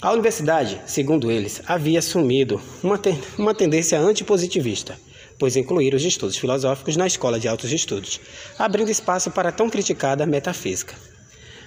[0.00, 4.98] A universidade, segundo eles, havia assumido uma, ten uma tendência antipositivista,
[5.38, 8.20] pois incluir os estudos filosóficos na escola de altos estudos,
[8.58, 10.94] abrindo espaço para a tão criticada metafísica.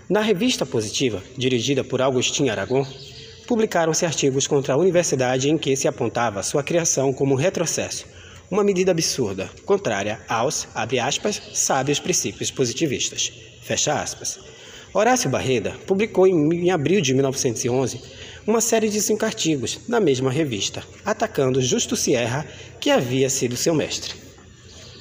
[0.09, 2.85] Na revista Positiva, dirigida por Agostinho Aragon,
[3.47, 8.05] publicaram-se artigos contra a universidade em que se apontava sua criação como um retrocesso,
[8.49, 14.39] uma medida absurda, contrária aos, abre aspas, sábios princípios positivistas, fecha aspas.
[14.93, 18.01] Horácio Barreda publicou em abril de 1911
[18.45, 22.45] uma série de cinco artigos na mesma revista, atacando Justo Sierra,
[22.79, 24.15] que havia sido seu mestre.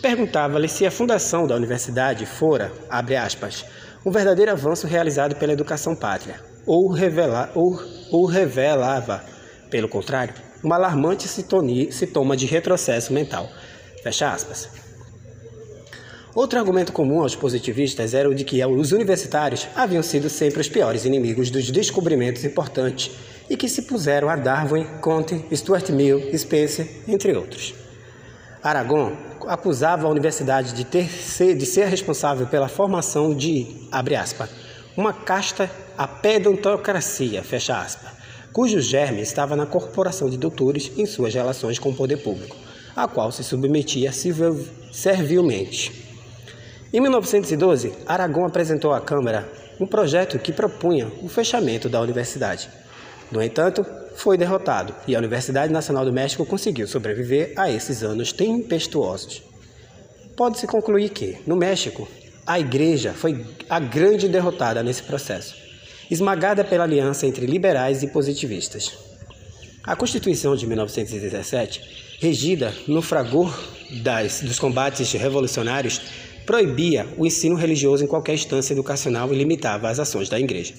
[0.02, 3.64] Perguntava-lhe se a fundação da universidade fora, abre aspas,
[4.04, 7.78] um verdadeiro avanço realizado pela educação pátria, ou, revela, ou,
[8.10, 9.24] ou revelava,
[9.70, 13.48] pelo contrário, uma alarmante sintoma de retrocesso mental.
[14.02, 14.89] Fecha aspas.
[16.32, 20.68] Outro argumento comum aos positivistas era o de que os universitários haviam sido sempre os
[20.68, 23.10] piores inimigos dos descobrimentos importantes
[23.48, 27.74] e que se puseram a Darwin, Comte, Stuart Mill, Spencer, entre outros.
[28.62, 29.12] Aragon
[29.48, 31.08] acusava a universidade de, ter,
[31.56, 34.50] de ser responsável pela formação de, abre aspas,
[34.96, 35.68] uma casta
[35.98, 38.12] a pedantocracia, fecha aspas,
[38.52, 42.56] cujo germe estava na corporação de doutores em suas relações com o poder público,
[42.94, 44.12] a qual se submetia
[44.92, 46.09] servilmente.
[46.92, 52.68] Em 1912, Aragão apresentou à Câmara um projeto que propunha o fechamento da universidade.
[53.30, 53.86] No entanto,
[54.16, 59.40] foi derrotado e a Universidade Nacional do México conseguiu sobreviver a esses anos tempestuosos.
[60.36, 62.08] Pode-se concluir que, no México,
[62.44, 65.54] a Igreja foi a grande derrotada nesse processo,
[66.10, 68.98] esmagada pela aliança entre liberais e positivistas.
[69.84, 73.56] A Constituição de 1917, regida no fragor
[74.02, 76.02] das, dos combates revolucionários,
[76.50, 80.74] proibia o ensino religioso em qualquer instância educacional e limitava as ações da igreja.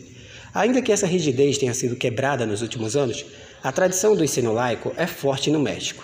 [0.54, 3.26] Ainda que essa rigidez tenha sido quebrada nos últimos anos,
[3.64, 6.04] a tradição do ensino laico é forte no México,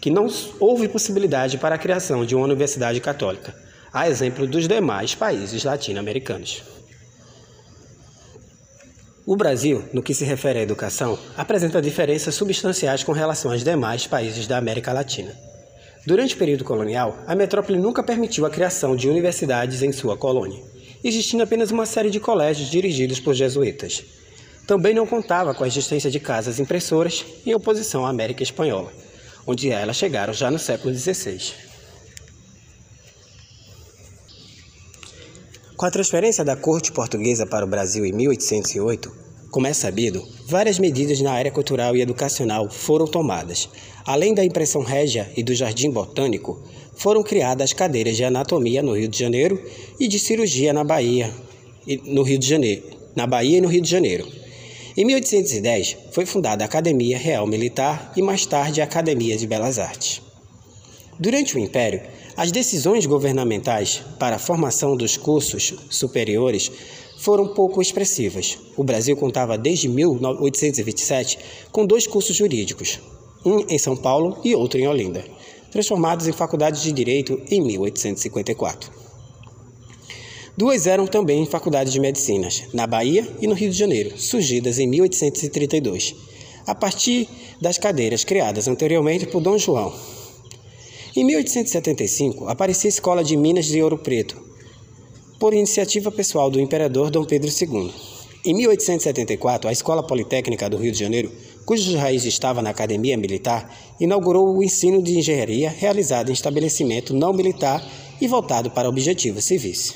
[0.00, 0.28] que não
[0.60, 3.52] houve possibilidade para a criação de uma universidade católica,
[3.92, 6.62] a exemplo dos demais países latino-americanos.
[9.26, 14.06] O Brasil, no que se refere à educação, apresenta diferenças substanciais com relação aos demais
[14.06, 15.48] países da América Latina.
[16.08, 20.64] Durante o período colonial, a metrópole nunca permitiu a criação de universidades em sua colônia,
[21.04, 24.02] existindo apenas uma série de colégios dirigidos por jesuítas.
[24.66, 28.90] Também não contava com a existência de casas impressoras em oposição à América Espanhola,
[29.46, 31.52] onde elas chegaram já no século XVI.
[35.76, 40.78] Com a transferência da corte portuguesa para o Brasil em 1808, Como é sabido, várias
[40.78, 43.68] medidas na área cultural e educacional foram tomadas.
[44.04, 46.62] Além da impressão régia e do jardim botânico,
[46.94, 49.62] foram criadas cadeiras de anatomia no Rio de Janeiro
[49.98, 51.32] e de cirurgia na Bahia,
[52.04, 52.82] no Rio de Janeiro,
[53.16, 54.28] na Bahia e no Rio de Janeiro.
[54.94, 59.78] Em 1810, foi fundada a Academia Real Militar e mais tarde a Academia de Belas
[59.78, 60.20] Artes.
[61.18, 62.02] Durante o Império,
[62.36, 66.70] as decisões governamentais para a formação dos cursos superiores
[67.18, 68.58] foram pouco expressivas.
[68.76, 71.38] O Brasil contava desde 1827
[71.70, 73.00] com dois cursos jurídicos,
[73.44, 75.24] um em São Paulo e outro em Olinda,
[75.70, 78.90] transformados em faculdades de direito em 1854.
[80.56, 84.88] Duas eram também faculdades de medicinas, na Bahia e no Rio de Janeiro, surgidas em
[84.88, 86.16] 1832,
[86.66, 87.28] a partir
[87.60, 89.94] das cadeiras criadas anteriormente por Dom João.
[91.14, 94.47] Em 1875, aparecia a Escola de Minas de Ouro Preto,
[95.38, 97.92] por iniciativa pessoal do imperador Dom Pedro II.
[98.44, 101.30] Em 1874, a Escola Politécnica do Rio de Janeiro,
[101.64, 107.32] cuja raiz estava na Academia Militar, inaugurou o ensino de engenharia realizado em estabelecimento não
[107.32, 107.84] militar
[108.20, 109.94] e voltado para objetivos civis.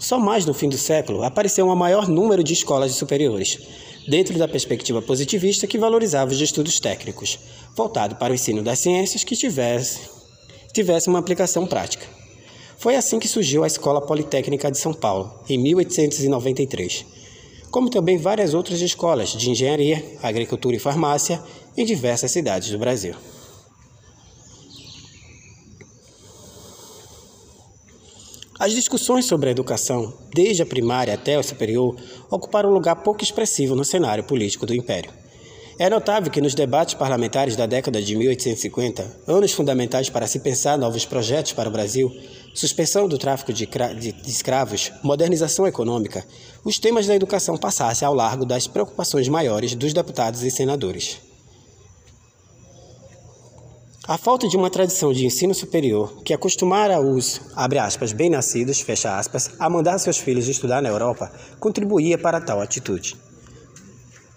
[0.00, 3.58] Só mais no fim do século apareceu um maior número de escolas superiores,
[4.08, 7.38] dentro da perspectiva positivista que valorizava os estudos técnicos,
[7.76, 10.00] voltado para o ensino das ciências que tivesse,
[10.72, 12.19] tivesse uma aplicação prática.
[12.80, 17.04] Foi assim que surgiu a Escola Politécnica de São Paulo, em 1893,
[17.70, 21.42] como também várias outras escolas de engenharia, agricultura e farmácia
[21.76, 23.14] em diversas cidades do Brasil.
[28.58, 31.94] As discussões sobre a educação, desde a primária até o superior,
[32.30, 35.19] ocuparam um lugar pouco expressivo no cenário político do Império.
[35.80, 40.76] É notável que nos debates parlamentares da década de 1850, anos fundamentais para se pensar
[40.76, 42.14] novos projetos para o Brasil,
[42.54, 43.66] suspensão do tráfico de,
[44.26, 46.22] escravos, modernização econômica,
[46.62, 51.18] os temas da educação passassem ao largo das preocupações maiores dos deputados e senadores.
[54.06, 59.70] A falta de uma tradição de ensino superior que acostumara os, aspas, bem-nascidos, aspas, a
[59.70, 63.29] mandar seus filhos estudar na Europa, contribuía para tal atitude.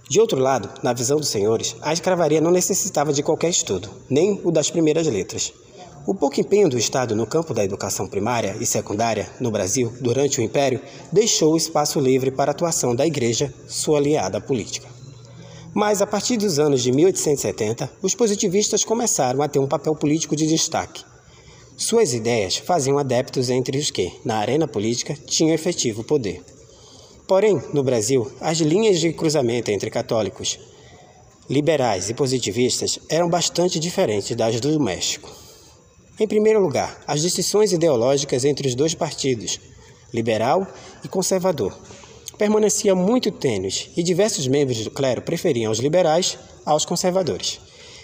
[0.09, 4.41] De outro lado, na visão dos senhores, a escravaria não necessitava de qualquer estudo, nem
[4.43, 5.53] o das primeiras letras.
[6.05, 10.41] O pouco empenho do Estado no campo da educação primária e secundária no Brasil durante
[10.41, 14.89] o Império deixou o espaço livre para a atuação da Igreja, sua aliada política.
[15.73, 20.35] Mas a partir dos anos de 1870, os positivistas começaram a ter um papel político
[20.35, 21.05] de destaque.
[21.77, 26.43] Suas ideias faziam adeptos entre os que, na arena política, tinham efetivo poder.
[27.27, 30.59] Porém, no Brasil, as linhas de cruzamento entre católicos,
[31.49, 35.31] liberais e positivistas eram bastante diferentes das do México.
[36.19, 39.59] Em primeiro lugar, as distinções ideológicas entre os dois partidos,
[40.13, 40.67] liberal
[41.03, 41.77] e conservador,
[42.37, 47.59] permaneciam muito tênues e diversos membros do clero preferiam os liberais aos conservadores.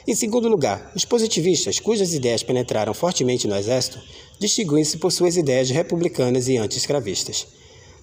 [0.08, 4.00] Em segundo lugar, os positivistas, cujas ideias penetraram fortemente no exército,
[4.40, 7.46] distinguiam-se por suas ideias republicanas e anti-escravistas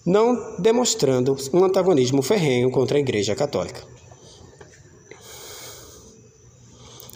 [0.06, 3.82] não demonstrando um antagonismo ferrenho contra a Igreja Católica.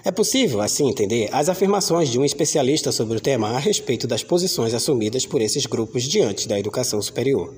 [0.02, 4.24] É possível, assim, entender as afirmações de um especialista sobre o tema a respeito das
[4.24, 7.54] posições assumidas por esses grupos diante da educação superior.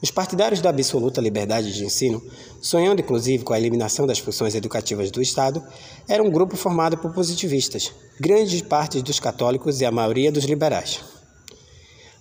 [0.00, 2.22] Os partidários da absoluta liberdade de ensino,
[2.60, 5.60] sonhando inclusive com a eliminação das funções educativas do Estado,
[6.06, 11.17] era um grupo formado por positivistas, grande parte dos católicos e a maioria dos liberais.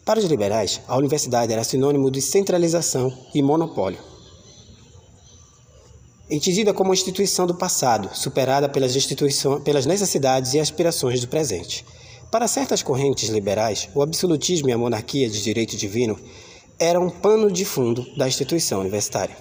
[0.08, 4.00] Para os liberais, a universidade era sinônimo de centralização e monopólio.
[6.30, 8.96] Entendida como instituição do passado, superada pelas,
[9.66, 11.86] pelas necessidades e aspirações do presente.
[12.32, 16.18] Para certas correntes liberais, o absolutismo e a monarquia de direito divino
[16.80, 19.36] eram um pano de fundo da instituição universitária.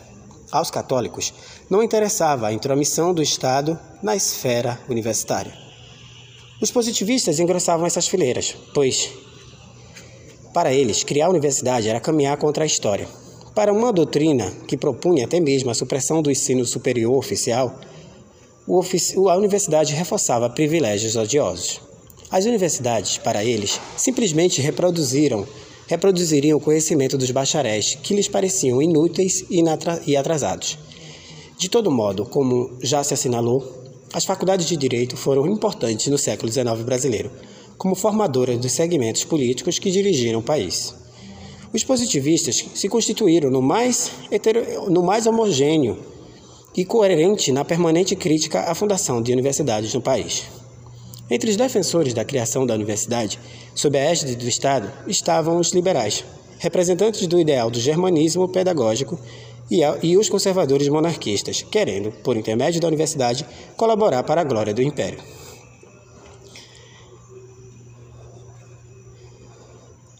[0.51, 1.33] Aos católicos,
[1.71, 5.57] não interessava a intromissão do Estado na esfera universitária.
[6.61, 9.26] Os positivistas engrossavam essas fileiras, pois
[10.57, 13.07] para eles, criar a universidade era caminhar contra a história.
[13.55, 17.79] Para uma doutrina que propunha até mesmo a supressão do ensino superior oficial,
[18.67, 21.83] a universidade reforçava privilégios odiosos.
[22.31, 25.47] As universidades, para eles, simplesmente reproduziram
[25.87, 29.45] reproduziriam o conhecimento dos bacharéis que lhes pareciam inúteis
[30.07, 30.79] e atrasados.
[31.59, 33.63] De todo modo, como já se assinalou,
[34.11, 37.31] as faculdades de direito foram importantes no século XIX brasileiro,
[37.79, 40.95] como formadoras dos segmentos políticos que dirigiram o país.
[41.73, 45.99] Os positivistas se constituíram no mais, hetero, no mais homogêneo
[46.77, 50.45] e coerente na permanente crítica à fundação de universidades no país.
[51.29, 53.39] Entre os defensores da criação da universidade,
[53.75, 56.25] sob a égide do Estado, estavam os liberais,
[56.59, 59.19] representantes do ideal do germanismo pedagógico
[59.71, 63.45] e, a, e os conservadores monarquistas, querendo, por intermédio da universidade,
[63.77, 65.19] colaborar para a glória do império.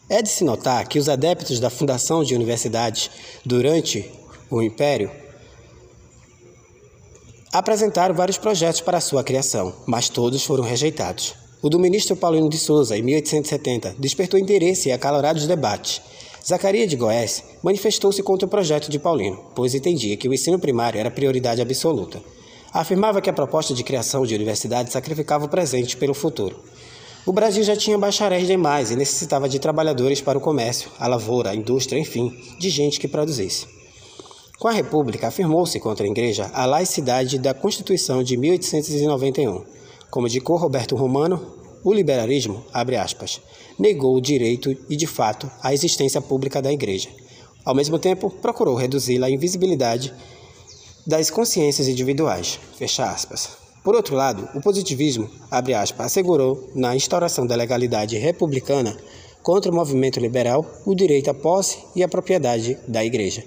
[0.09, 3.11] É de se notar que os adeptos da fundação de universidades
[3.45, 4.09] durante
[4.49, 5.11] o Império
[7.53, 11.35] apresentaram vários projetos para sua criação, mas todos foram rejeitados.
[11.61, 16.01] O do ministro Paulino de Souza, em 1870, despertou interesse e acalorados debates.
[16.47, 21.01] Zacarias de Goés manifestou-se contra o projeto de Paulino, pois entendia que o ensino primário
[21.01, 22.23] era prioridade absoluta.
[22.73, 26.63] Afirmava que a proposta de criação de universidades sacrificava o presente pelo futuro.
[27.27, 31.51] O Brasil já tinha bacharéis demais e necessitava de trabalhadores para o comércio, a lavoura,
[31.51, 33.67] a indústria, enfim, de gente que produzisse.
[34.61, 39.65] Com a República, afirmou-se contra a Igreja a laicidade da Constituição de 1891.
[40.09, 41.45] Como indicou Roberto Romano,
[41.83, 43.41] o liberalismo, abre aspas,
[43.77, 47.09] negou o direito e, de fato, a existência pública da Igreja.
[47.65, 50.15] Ao mesmo tempo, procurou reduzir a invisibilidade
[51.05, 53.66] das consciências individuais, fecha aspas.
[53.87, 58.97] Por outro lado, o positivismo, abre aspas, assegurou, na instauração da legalidade republicana
[59.45, 63.45] contra o movimento liberal, o direito à posse e à propriedade da Igreja,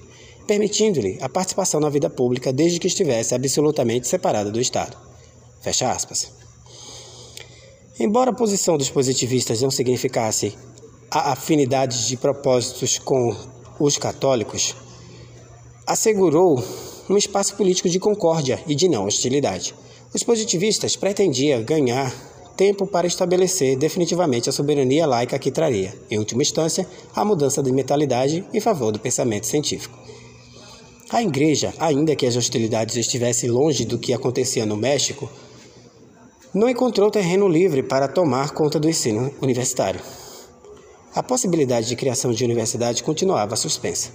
[0.48, 4.96] permitindo-lhe a participação na vida pública desde que estivesse absolutamente separada do Estado.
[5.60, 6.32] Fecha aspas.
[8.00, 10.58] Embora a posição dos positivistas não significasse
[11.12, 13.36] a afinidade de propósitos com
[13.78, 14.74] os católicos,
[15.86, 16.64] assegurou
[17.10, 19.76] um espaço político de concórdia e de não hostilidade.
[20.12, 22.12] Os positivistas pretendiam ganhar
[22.58, 27.72] tempo para estabelecer definitivamente a soberania laica que traria, em última instância, a mudança de
[27.72, 29.98] mentalidade em favor do pensamento científico.
[31.12, 35.30] A Igreja, ainda que as hostilidades estivessem longe do que acontecia no México,
[36.54, 40.02] não encontrou terreno livre para tomar conta do ensino universitário.
[41.14, 44.10] A possibilidade de criação de universidade continuava suspensa.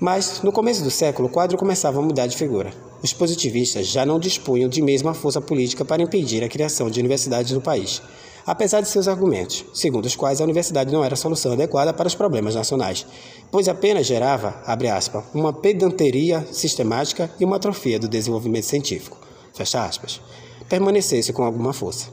[0.00, 2.72] Mas, no começo do século, o quadro começava a mudar de figura.
[3.02, 7.52] Os positivistas já não dispunham de mesma força política para impedir a criação de universidades
[7.52, 8.00] no país,
[8.46, 12.08] apesar de seus argumentos, segundo os quais a universidade não era a solução adequada para
[12.08, 13.06] os problemas nacionais,
[13.50, 19.18] pois apenas gerava, abre aspas, uma pedanteria sistemática e uma atrofia do desenvolvimento científico,
[19.52, 20.18] fecha aspas,
[20.66, 22.06] permanecesse com alguma força.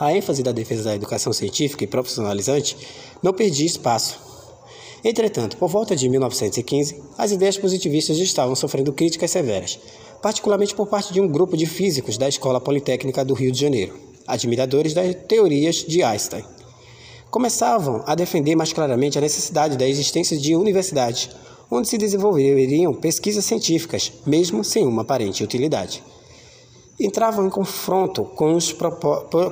[0.00, 2.76] A ênfase da defesa da educação científica e profissionalizante
[3.22, 4.26] não perdia espaço
[5.04, 9.78] Entretanto, por volta de 1915, as ideias positivistas estavam sofrendo críticas severas,
[10.20, 13.94] particularmente por parte de um grupo de físicos da Escola Politécnica do Rio de Janeiro,
[14.26, 16.44] admiradores das teorias de Einstein.
[17.30, 21.30] Começavam a defender mais claramente a necessidade da existência de universidades,
[21.70, 26.02] onde se desenvolveriam pesquisas científicas, mesmo sem uma aparente utilidade.
[26.98, 28.58] Entravam em confronto com,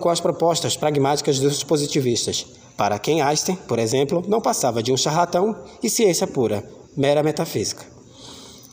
[0.01, 2.47] com as propostas pragmáticas dos positivistas,
[2.77, 6.63] para quem Einstein, por exemplo, não passava de um charlatão e ciência pura,
[6.97, 7.85] mera metafísica.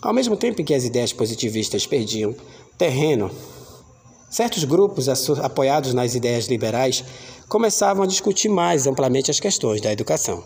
[0.01, 2.35] Ao mesmo tempo que as ideias positivistas perdiam
[2.77, 3.31] terreno,
[4.29, 5.07] certos grupos
[5.39, 7.03] apoiados nas ideias liberais
[7.47, 10.43] começavam a discutir mais amplamente as questões da educação.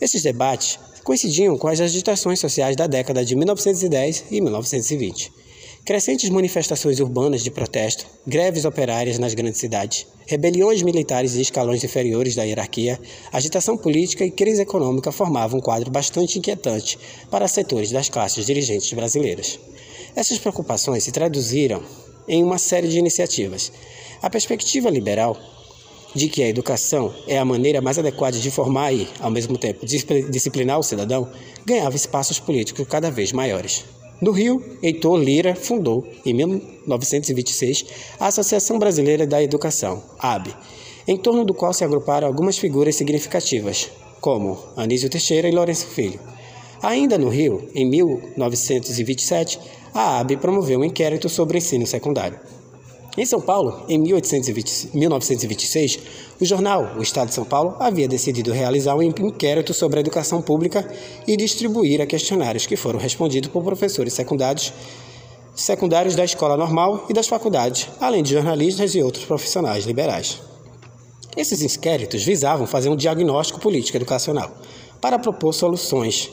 [0.00, 5.32] Esses debates coincidiam com as agitações sociais da década de 1910 e 1920.
[5.84, 12.36] Crescentes manifestações urbanas de protesto, greves operárias nas grandes cidades, rebeliões militares e escalões inferiores
[12.36, 13.00] da hierarquia,
[13.32, 16.96] agitação política e crise econômica formavam um quadro bastante inquietante
[17.28, 19.58] para setores das classes dirigentes brasileiras.
[20.14, 21.82] Essas preocupações se traduziram
[22.28, 23.72] em uma série de iniciativas.
[24.22, 25.36] A perspectiva liberal
[26.14, 29.84] de que a educação é a maneira mais adequada de formar e, ao mesmo tempo,
[29.84, 31.28] disciplinar o cidadão,
[31.66, 33.84] ganhava espaços políticos cada vez maiores.
[34.20, 37.86] No Rio, Heitor Lira fundou, em 1926,
[38.20, 40.54] a Associação Brasileira da Educação, AB,
[41.08, 43.90] em torno do qual se agruparam algumas figuras significativas,
[44.20, 46.20] como Anísio Teixeira e Lourenço Filho.
[46.82, 49.58] Ainda no Rio, em 1927,
[49.92, 52.38] a AB promoveu um inquérito sobre o ensino secundário.
[53.14, 55.98] Em São Paulo, em 1820, 1926,
[56.40, 60.40] o jornal O Estado de São Paulo havia decidido realizar um inquérito sobre a educação
[60.40, 60.90] pública
[61.26, 64.72] e distribuir questionários que foram respondidos por professores secundários,
[65.54, 70.40] secundários da escola normal e das faculdades, além de jornalistas e outros profissionais liberais.
[71.36, 74.50] Esses inquéritos visavam fazer um diagnóstico político educacional
[75.02, 76.30] para propor soluções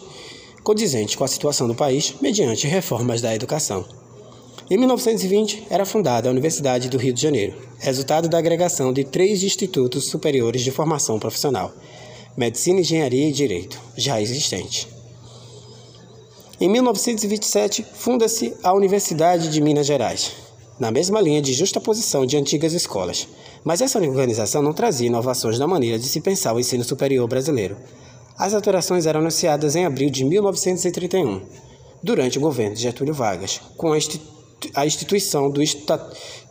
[0.63, 3.85] condizentes com a situação do país mediante reformas da educação.
[4.71, 9.41] Em 1920, era fundada a Universidade do Rio de Janeiro, resultado da agregação de três
[9.41, 11.73] institutos superiores de formação profissional:
[12.37, 14.87] Medicina, Engenharia e Direito, já existente.
[16.61, 20.33] Em 1927, funda-se a Universidade de Minas Gerais,
[20.79, 23.27] na mesma linha de justaposição de antigas escolas.
[23.63, 27.75] Mas essa organização não trazia inovações na maneira de se pensar o ensino superior brasileiro.
[28.37, 31.41] As alterações eram anunciadas em abril de 1931
[32.03, 34.38] durante o governo de Getúlio Vargas, com a instituição
[35.49, 35.61] do,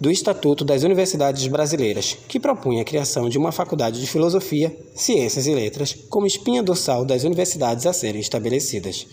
[0.00, 5.46] do Estatuto das Universidades Brasileiras, que propunha a criação de uma faculdade de Filosofia, Ciências
[5.46, 9.06] e Letras como espinha dorsal das universidades a serem estabelecidas.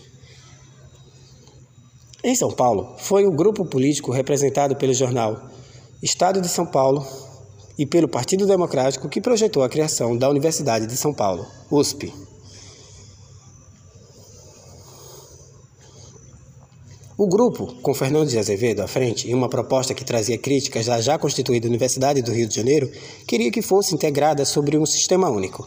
[2.23, 5.49] Em São Paulo, foi o grupo político representado pelo jornal
[6.01, 7.05] Estado de São Paulo
[7.77, 12.24] e pelo Partido Democrático que projetou a criação da Universidade de São Paulo, USP.
[17.17, 20.99] O grupo, com Fernando de Azevedo à frente, em uma proposta que trazia críticas à
[20.99, 22.91] já constituída Universidade do Rio de Janeiro,
[23.25, 25.65] queria que fosse integrada sobre um sistema único,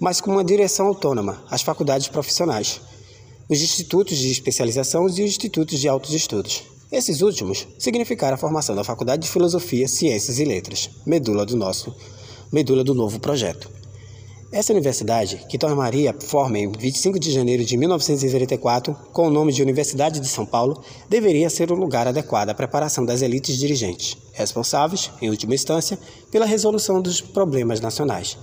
[0.00, 2.80] mas com uma direção autônoma, as faculdades profissionais,
[3.48, 6.62] os institutos de especialização e os institutos de altos estudos.
[6.92, 11.92] Esses últimos significaram a formação da Faculdade de Filosofia, Ciências e Letras, medula do nosso,
[12.52, 13.68] medula do novo projeto.
[14.56, 19.60] Essa universidade, que tomaria forma em 25 de janeiro de 1934, com o nome de
[19.60, 25.10] Universidade de São Paulo, deveria ser o lugar adequado à preparação das elites dirigentes, responsáveis,
[25.20, 25.98] em última instância,
[26.30, 28.38] pela resolução dos problemas nacionais.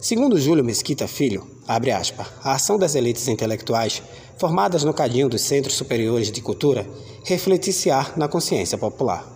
[0.00, 4.00] Segundo Júlio Mesquita Filho, abre aspas, a ação das elites intelectuais,
[4.36, 6.88] formadas no cadinho dos centros superiores de cultura,
[7.24, 9.28] refletir-se-á na consciência popular.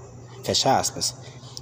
[0.45, 1.17] Fecha aspas.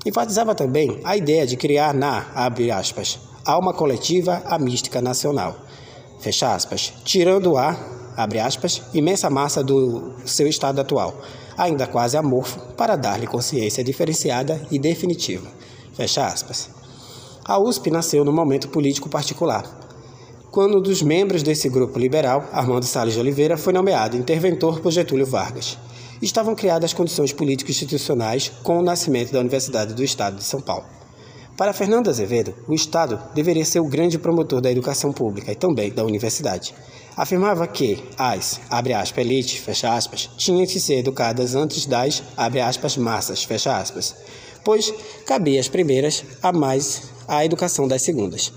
[0.05, 5.57] Enfatizava também a ideia de criar na, abre aspas, alma coletiva a mística nacional.
[6.19, 6.93] Fecha aspas.
[7.05, 7.77] Tirando a,
[8.17, 11.15] abre aspas, imensa massa do seu estado atual,
[11.57, 15.49] ainda quase amorfo, para dar-lhe consciência diferenciada e definitiva.
[15.95, 16.71] Fecha aspas.
[17.45, 19.81] A USP nasceu num momento político particular,
[20.51, 24.91] quando um dos membros desse grupo liberal, Armando Salles de Oliveira, foi nomeado interventor por
[24.91, 25.79] Getúlio Vargas.
[26.21, 31.00] Estavam criadas as condições político-institucionais com o nascimento da Universidade do Estado de São Paulo.
[31.57, 35.91] Para Fernando Azevedo, o Estado deveria ser o grande promotor da educação pública e também
[35.91, 36.75] da universidade.
[37.17, 42.61] Afirmava que as, abre aspas, elites, fecha aspas, tinham que ser educadas antes das, abre
[42.61, 44.15] aspas, massas, fecha aspas,
[44.65, 44.93] pois
[45.27, 48.53] cabia às primeiras a mais a educação das segundas.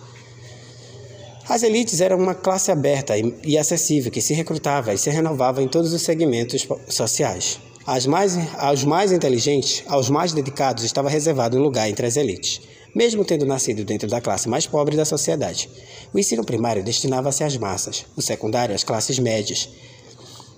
[1.49, 5.67] As elites eram uma classe aberta e acessível que se recrutava e se renovava em
[5.67, 7.59] todos os segmentos sociais.
[8.07, 12.61] Mais, aos mais inteligentes, aos mais dedicados, estava reservado um lugar entre as elites
[12.93, 15.69] mesmo tendo nascido dentro da classe mais pobre da sociedade.
[16.13, 19.69] O ensino primário destinava-se às massas, o secundário às classes médias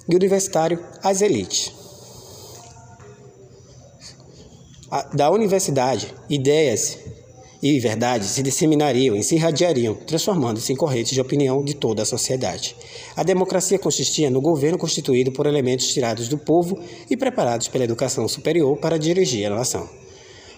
[0.07, 1.71] e o universitário às elites.
[5.13, 6.97] Da universidade, ideias
[7.61, 12.05] e verdades se disseminariam e se irradiariam, transformando-se em correntes de opinião de toda a
[12.05, 12.75] sociedade.
[13.15, 16.79] A democracia consistia no governo constituído por elementos tirados do povo
[17.09, 20.04] e preparados pela educação superior para dirigir a nação.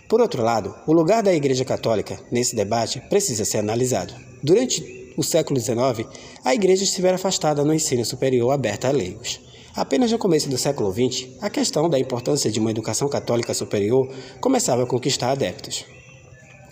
[0.07, 4.13] Por outro lado, o lugar da Igreja Católica nesse debate precisa ser analisado.
[4.41, 6.07] Durante o século XIX,
[6.45, 9.41] a Igreja estivera afastada no ensino superior aberto a leigos.
[9.75, 14.09] Apenas no começo do século XX, a questão da importância de uma educação católica superior
[14.39, 15.83] começava a conquistar adeptos.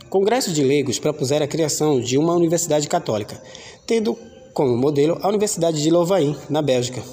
[0.10, 3.42] Congressos de leigos propuseram a criação de uma universidade católica,
[3.86, 4.18] tendo
[4.54, 7.04] como modelo a Universidade de Louvain, na Bélgica.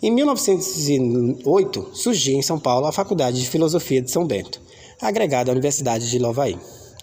[0.00, 4.69] Em 1908, surgiu em São Paulo a Faculdade de Filosofia de São Bento
[5.00, 6.58] agregado à Universidade de Lovaí.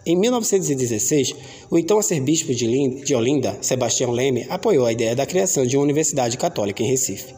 [0.06, 1.36] Em 1916,
[1.69, 6.38] o então arcebispo de Olinda, Sebastião Leme, apoiou a ideia da criação de uma universidade
[6.38, 7.36] católica em Recife.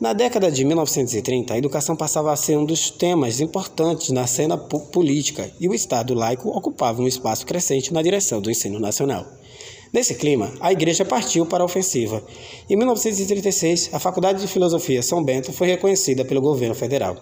[0.00, 4.58] Na década de 1930, a educação passava a ser um dos temas importantes na cena
[4.58, 9.24] política e o Estado laico ocupava um espaço crescente na direção do ensino nacional.
[9.92, 12.22] Nesse clima, a igreja partiu para a ofensiva.
[12.68, 17.16] Em 1936, a Faculdade de Filosofia São Bento foi reconhecida pelo governo federal.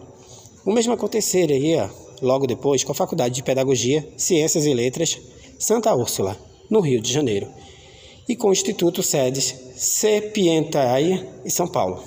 [0.65, 1.89] O mesmo aconteceria
[2.25, 5.21] logo depois com a Faculdade de Pedagogia, Ciências e Letras
[5.59, 6.37] Santa Úrsula,
[6.69, 7.49] no Rio de Janeiro,
[8.29, 12.03] e com o Instituto Sedes Sepientaia em São Paulo.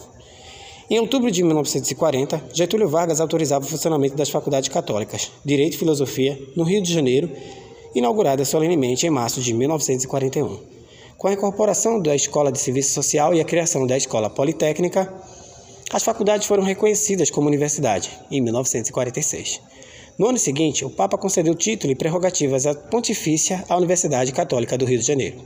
[0.90, 6.40] Em outubro de 1940, Getúlio Vargas autorizava o funcionamento das faculdades católicas, Direito e Filosofia,
[6.56, 7.30] no Rio de Janeiro,
[7.94, 10.60] inaugurada solenemente em março de 1941.
[11.18, 15.14] Com a incorporação da Escola de Serviço Social e a criação da Escola Politécnica,
[15.92, 19.62] as faculdades foram reconhecidas como universidade em 1946.
[20.18, 24.84] No ano seguinte, o Papa concedeu título e prerrogativas à Pontifícia à Universidade Católica do
[24.84, 25.38] Rio de Janeiro.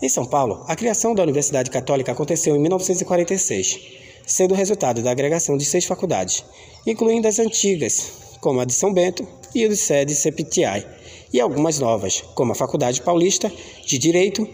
[0.00, 3.80] Em São Paulo, a criação da Universidade Católica aconteceu em 1946,
[4.24, 6.44] sendo resultado da agregação de seis faculdades,
[6.86, 10.86] incluindo as antigas, como a de São Bento e a de Sede Sepitiai,
[11.32, 13.50] e algumas novas, como a Faculdade Paulista
[13.84, 14.48] de Direito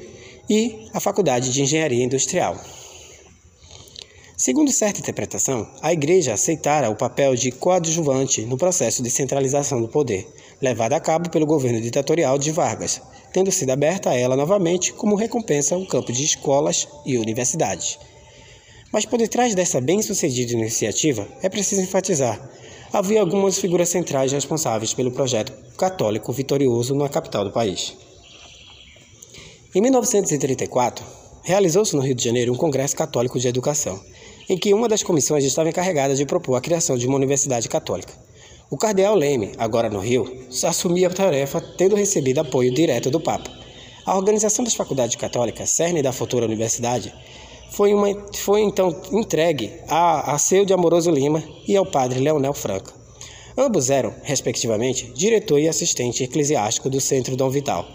[0.48, 2.56] e a Faculdade de Engenharia Industrial.
[4.44, 9.86] Segundo certa interpretação, a Igreja aceitara o papel de coadjuvante no processo de centralização do
[9.86, 10.26] poder,
[10.60, 13.00] levado a cabo pelo governo ditatorial de Vargas,
[13.32, 18.00] tendo sido aberta a ela novamente como recompensa o campo de escolas e universidades.
[18.92, 22.50] Mas por detrás dessa bem-sucedida iniciativa, é preciso enfatizar,
[22.92, 27.96] havia algumas figuras centrais responsáveis pelo projeto católico vitorioso na capital do país.
[29.72, 31.06] Em 1934,
[31.44, 34.02] realizou-se no Rio de Janeiro um Congresso Católico de Educação,
[34.52, 38.12] em que uma das comissões estava encarregada de propor a criação de uma universidade católica.
[38.70, 40.30] O cardeal Leme, agora no Rio,
[40.64, 43.50] assumia a tarefa tendo recebido apoio direto do Papa.
[44.04, 47.14] A organização das faculdades católicas, cerne da futura universidade,
[47.70, 52.52] foi, uma, foi então entregue a, a seu de Amoroso Lima e ao padre Leonel
[52.52, 52.92] Franca.
[53.56, 57.88] Ambos eram, respectivamente, diretor e assistente eclesiástico do Centro Dom Vital,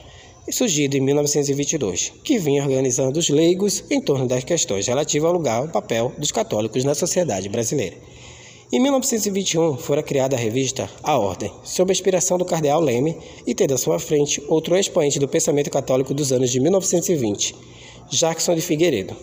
[0.51, 5.65] surgido em 1922, que vinha organizando os leigos em torno das questões relativas ao lugar
[5.65, 7.97] e papel dos católicos na sociedade brasileira.
[8.71, 13.55] Em 1921, fora criada a revista A Ordem, sob a inspiração do cardeal Leme e
[13.55, 17.55] tendo à sua frente outro expoente do pensamento católico dos anos de 1920,
[18.09, 19.15] Jackson de Figueiredo.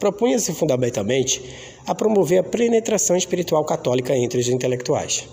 [0.00, 1.40] Propunha-se fundamentalmente
[1.86, 5.24] a promover a penetração espiritual católica entre os intelectuais.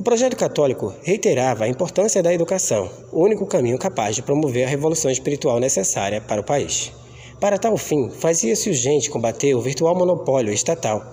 [0.00, 4.66] O projeto católico reiterava a importância da educação, o único caminho capaz de promover a
[4.66, 6.90] revolução espiritual necessária para o país.
[7.38, 11.04] Para tal fim, fazia-se urgente combater o virtual monopólio estatal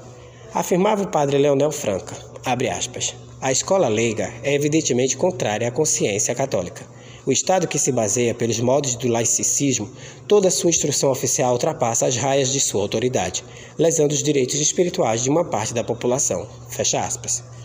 [0.54, 2.16] Afirmava o padre Leonel Franca,
[2.46, 6.86] aspas, a escola leiga é evidentemente contrária à consciência católica.
[7.26, 9.92] O Estado que se baseia pelos modos do laicismo,
[10.30, 13.44] toda sua instrução oficial ultrapassa as raias de sua autoridade,
[13.78, 16.48] lesando os direitos espirituais de uma parte da população.
[16.70, 17.57] Fecha aspas.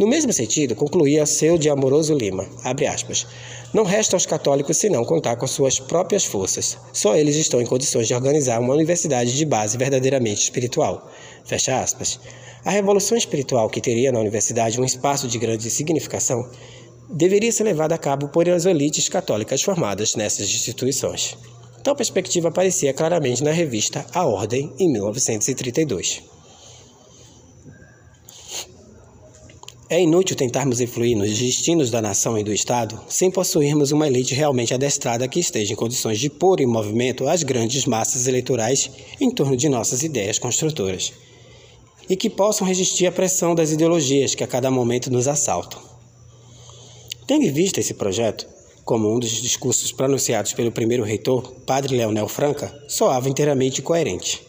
[0.00, 2.48] No mesmo sentido, concluía seu de Amoroso Lima,
[2.90, 3.26] aspas,
[3.74, 6.78] não resta aos católicos senão contar com suas próprias forças.
[6.90, 11.06] Só eles estão em condições de organizar uma universidade de base verdadeiramente espiritual.
[11.44, 12.18] Fecha aspas.
[12.64, 16.48] A revolução espiritual que teria na universidade um espaço de grande significação
[17.10, 21.36] deveria ser levada a cabo por as elites católicas formadas nessas instituições.
[21.84, 26.39] Tal perspectiva aparecia claramente na revista A Ordem, em 1932.
[29.92, 34.36] É inútil tentarmos influir nos destinos da nação e do Estado sem possuirmos uma elite
[34.36, 38.88] realmente adestrada que esteja em condições de pôr em movimento as grandes massas eleitorais
[39.20, 41.12] em torno de nossas ideias construtoras
[42.08, 45.80] e que possam resistir à pressão das ideologias que a cada momento nos assaltam.
[47.26, 48.46] Tendo em vista esse projeto,
[48.84, 54.40] como um dos discursos pronunciados pelo primeiro reitor, Padre Leonel Franca, soava inteiramente coerente.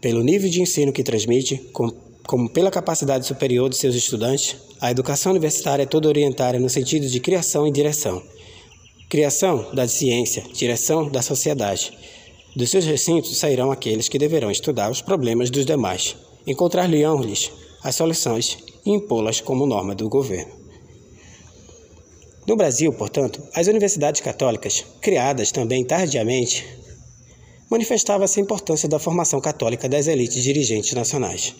[0.00, 4.90] Pelo nível de ensino que transmite, com como pela capacidade superior de seus estudantes, a
[4.90, 8.22] educação universitária é toda orientada no sentido de criação e direção.
[9.08, 11.92] Criação da ciência, direção da sociedade.
[12.54, 16.16] Dos seus recintos sairão aqueles que deverão estudar os problemas dos demais,
[16.46, 17.50] encontrar-lhes
[17.82, 20.52] as soluções e impô-las como norma do governo.
[22.46, 26.66] No Brasil, portanto, as universidades católicas, criadas também tardiamente,
[27.70, 31.54] manifestava-se a importância da formação católica das elites dirigentes nacionais.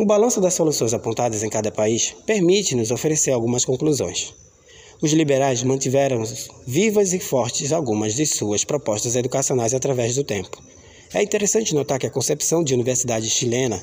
[0.00, 4.32] O balanço das soluções apontadas em cada país permite-nos oferecer algumas conclusões.
[5.02, 6.22] Os liberais mantiveram
[6.66, 10.56] vivas e fortes algumas de suas propostas educacionais através do tempo.
[11.12, 13.78] É interessante notar que a concepção de universidade chilena,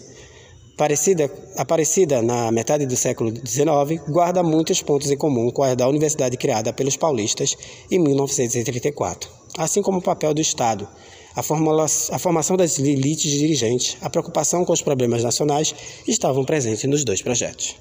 [0.76, 5.88] parecida, aparecida na metade do século XIX, guarda muitos pontos em comum com a da
[5.88, 7.56] universidade criada pelos paulistas
[7.92, 10.90] em 1934, assim como o papel do Estado
[11.36, 15.74] a, formula, a formação das elites dirigentes, a preocupação com os problemas nacionais
[16.08, 17.76] estavam presentes nos dois projetos.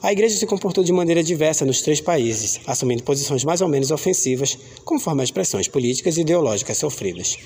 [0.00, 3.90] A igreja se comportou de maneira diversa nos três países, assumindo posições mais ou menos
[3.90, 7.36] ofensivas, conforme as pressões políticas e ideológicas sofridas.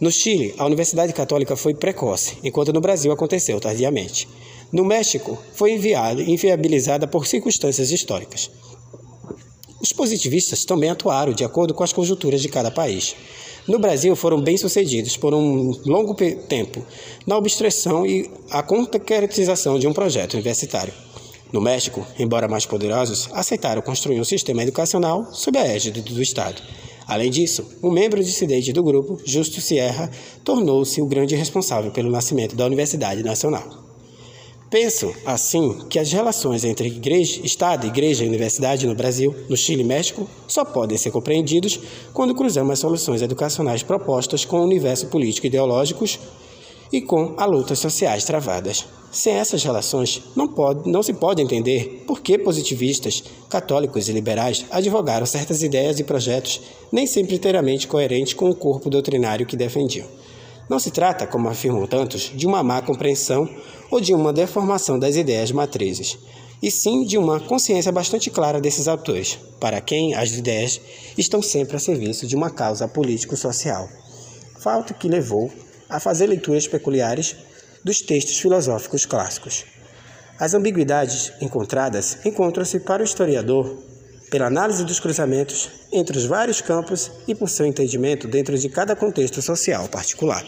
[0.00, 4.26] No Chile, a Universidade Católica foi precoce, enquanto no Brasil aconteceu tardiamente.
[4.72, 8.50] No México, foi enviada, inviabilizada por circunstâncias históricas.
[9.82, 13.14] Os positivistas também atuaram de acordo com as conjunturas de cada país
[13.68, 16.84] no Brasil foram bem-sucedidos por um longo tempo
[17.26, 20.92] na obstrução e a concretização de um projeto universitário.
[21.52, 26.62] No México, embora mais poderosos, aceitaram construir um sistema educacional sob a égide do Estado.
[27.06, 30.10] Além disso, um membro dissidente do grupo, Justo Sierra,
[30.44, 33.87] tornou-se o grande responsável pelo nascimento da Universidade Nacional.
[34.70, 39.80] Penso, assim, que as relações entre igreja, Estado, Igreja e Universidade no Brasil, no Chile
[39.80, 41.80] e México só podem ser compreendidos
[42.12, 46.18] quando cruzamos as soluções educacionais propostas com o universo político e ideológicos
[46.92, 48.84] e com as lutas sociais travadas.
[49.10, 54.66] Sem essas relações, não, pode, não se pode entender por que positivistas, católicos e liberais
[54.70, 56.60] advogaram certas ideias e projetos
[56.92, 60.06] nem sempre inteiramente coerentes com o corpo doutrinário que defendiam.
[60.68, 63.48] Não se trata, como afirmam tantos, de uma má compreensão
[63.90, 66.18] ou de uma deformação das ideias matrizes,
[66.62, 70.80] e sim de uma consciência bastante clara desses autores, para quem as ideias
[71.16, 73.88] estão sempre a serviço de uma causa político-social.
[74.58, 75.50] Fato que levou
[75.88, 77.36] a fazer leituras peculiares
[77.84, 79.64] dos textos filosóficos clássicos.
[80.38, 83.78] As ambiguidades encontradas encontram-se para o historiador
[84.30, 88.94] pela análise dos cruzamentos entre os vários campos e por seu entendimento dentro de cada
[88.94, 90.44] contexto social particular.